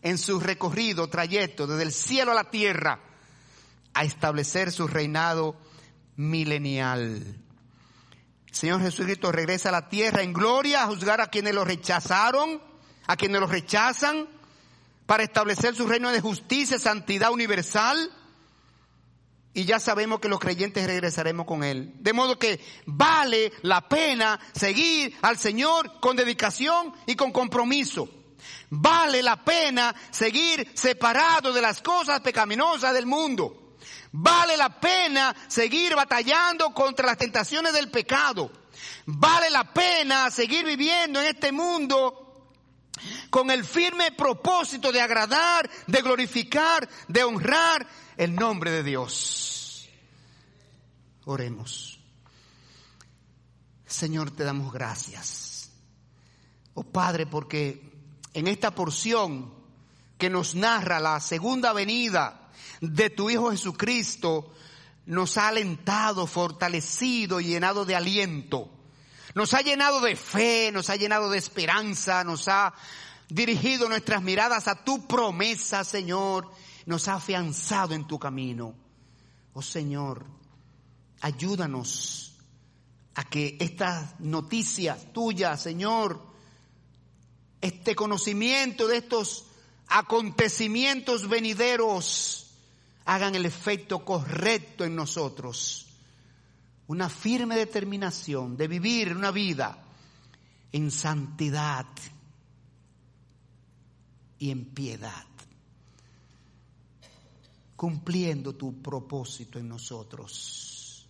[0.00, 3.00] en su recorrido, trayecto desde el cielo a la tierra,
[3.92, 5.56] a establecer su reinado
[6.16, 7.36] milenial.
[8.50, 12.60] Señor Jesucristo regresa a la tierra en gloria a juzgar a quienes lo rechazaron,
[13.06, 14.28] a quienes lo rechazan,
[15.06, 18.12] para establecer su reino de justicia, santidad universal.
[19.52, 21.92] y ya sabemos que los creyentes regresaremos con Él.
[21.96, 28.08] De modo que vale la pena seguir al Señor con dedicación y con compromiso.
[28.70, 33.59] Vale la pena seguir separado de las cosas pecaminosas del mundo.
[34.12, 38.50] Vale la pena seguir batallando contra las tentaciones del pecado.
[39.06, 42.50] Vale la pena seguir viviendo en este mundo
[43.30, 49.88] con el firme propósito de agradar, de glorificar, de honrar el nombre de Dios.
[51.24, 51.98] Oremos.
[53.86, 55.70] Señor, te damos gracias.
[56.74, 57.90] Oh Padre, porque
[58.34, 59.52] en esta porción
[60.16, 62.39] que nos narra la segunda venida
[62.80, 64.52] de tu Hijo Jesucristo,
[65.06, 68.70] nos ha alentado, fortalecido y llenado de aliento.
[69.34, 72.74] Nos ha llenado de fe, nos ha llenado de esperanza, nos ha
[73.28, 76.50] dirigido nuestras miradas a tu promesa, Señor,
[76.86, 78.74] nos ha afianzado en tu camino.
[79.52, 80.26] Oh Señor,
[81.20, 82.34] ayúdanos
[83.14, 86.24] a que estas noticias tuyas, Señor,
[87.60, 89.44] este conocimiento de estos
[89.88, 92.49] acontecimientos venideros
[93.04, 95.86] hagan el efecto correcto en nosotros.
[96.86, 99.78] Una firme determinación de vivir una vida
[100.72, 101.86] en santidad
[104.38, 105.24] y en piedad
[107.80, 111.08] cumpliendo tu propósito en nosotros.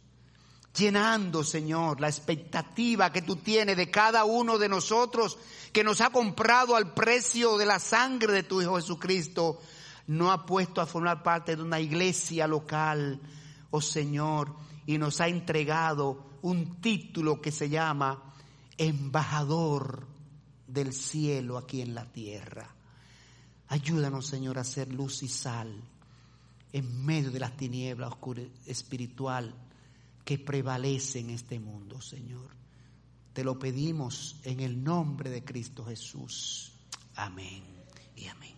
[0.78, 5.36] Llenando, Señor, la expectativa que tú tienes de cada uno de nosotros
[5.72, 9.60] que nos ha comprado al precio de la sangre de tu Hijo Jesucristo,
[10.10, 13.20] no ha puesto a formar parte de una iglesia local,
[13.70, 18.34] oh Señor, y nos ha entregado un título que se llama
[18.76, 20.08] embajador
[20.66, 22.74] del cielo aquí en la tierra.
[23.68, 25.80] Ayúdanos, Señor, a ser luz y sal
[26.72, 28.14] en medio de las tinieblas
[28.66, 29.54] espiritual
[30.24, 32.48] que prevalece en este mundo, Señor.
[33.32, 36.72] Te lo pedimos en el nombre de Cristo Jesús.
[37.14, 37.62] Amén
[38.16, 38.49] y amén.